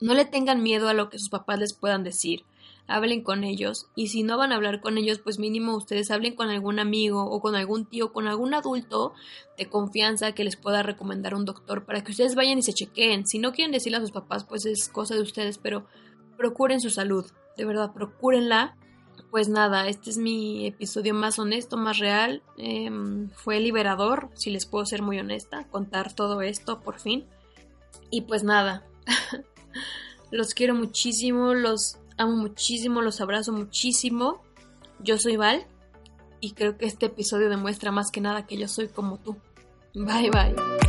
No 0.00 0.14
le 0.14 0.24
tengan 0.24 0.62
miedo 0.62 0.88
a 0.88 0.94
lo 0.94 1.10
que 1.10 1.18
sus 1.18 1.28
papás 1.28 1.58
les 1.58 1.74
puedan 1.74 2.04
decir. 2.04 2.44
Hablen 2.86 3.22
con 3.22 3.44
ellos 3.44 3.86
y 3.94 4.08
si 4.08 4.22
no 4.22 4.36
van 4.36 4.52
a 4.52 4.56
hablar 4.56 4.80
con 4.80 4.98
ellos, 4.98 5.18
pues 5.18 5.38
mínimo 5.38 5.76
ustedes 5.76 6.10
hablen 6.10 6.34
con 6.34 6.48
algún 6.48 6.78
amigo 6.78 7.24
o 7.24 7.40
con 7.40 7.54
algún 7.54 7.86
tío, 7.86 8.12
con 8.12 8.26
algún 8.26 8.54
adulto 8.54 9.12
de 9.56 9.68
confianza 9.68 10.32
que 10.32 10.44
les 10.44 10.56
pueda 10.56 10.82
recomendar 10.82 11.34
un 11.34 11.44
doctor 11.44 11.84
para 11.84 12.02
que 12.02 12.12
ustedes 12.12 12.34
vayan 12.34 12.58
y 12.58 12.62
se 12.62 12.72
chequeen. 12.72 13.26
Si 13.26 13.38
no 13.38 13.52
quieren 13.52 13.72
decirle 13.72 13.98
a 13.98 14.00
sus 14.00 14.12
papás, 14.12 14.44
pues 14.44 14.66
es 14.66 14.88
cosa 14.88 15.14
de 15.14 15.22
ustedes, 15.22 15.58
pero 15.58 15.86
procuren 16.36 16.80
su 16.80 16.90
salud. 16.90 17.26
De 17.56 17.64
verdad, 17.64 17.92
procúrenla 17.92 18.76
pues 19.30 19.48
nada, 19.48 19.86
este 19.86 20.10
es 20.10 20.18
mi 20.18 20.66
episodio 20.66 21.14
más 21.14 21.38
honesto, 21.38 21.76
más 21.76 21.98
real. 21.98 22.42
Em, 22.56 23.30
fue 23.30 23.60
liberador, 23.60 24.28
si 24.34 24.50
les 24.50 24.66
puedo 24.66 24.84
ser 24.84 25.02
muy 25.02 25.18
honesta, 25.18 25.66
contar 25.70 26.12
todo 26.14 26.42
esto 26.42 26.80
por 26.80 26.98
fin. 26.98 27.26
Y 28.10 28.22
pues 28.22 28.42
nada, 28.42 28.84
los 30.32 30.54
quiero 30.54 30.74
muchísimo, 30.74 31.54
los 31.54 31.98
amo 32.20 32.36
muchísimo, 32.36 33.02
los 33.02 33.20
abrazo 33.20 33.52
muchísimo. 33.52 34.42
Yo 35.00 35.18
soy 35.18 35.36
Val 35.36 35.66
y 36.40 36.52
creo 36.52 36.76
que 36.76 36.86
este 36.86 37.06
episodio 37.06 37.48
demuestra 37.48 37.90
más 37.90 38.10
que 38.10 38.20
nada 38.20 38.46
que 38.46 38.56
yo 38.56 38.68
soy 38.68 38.88
como 38.88 39.18
tú. 39.18 39.36
Bye 39.94 40.30
bye. 40.30 40.79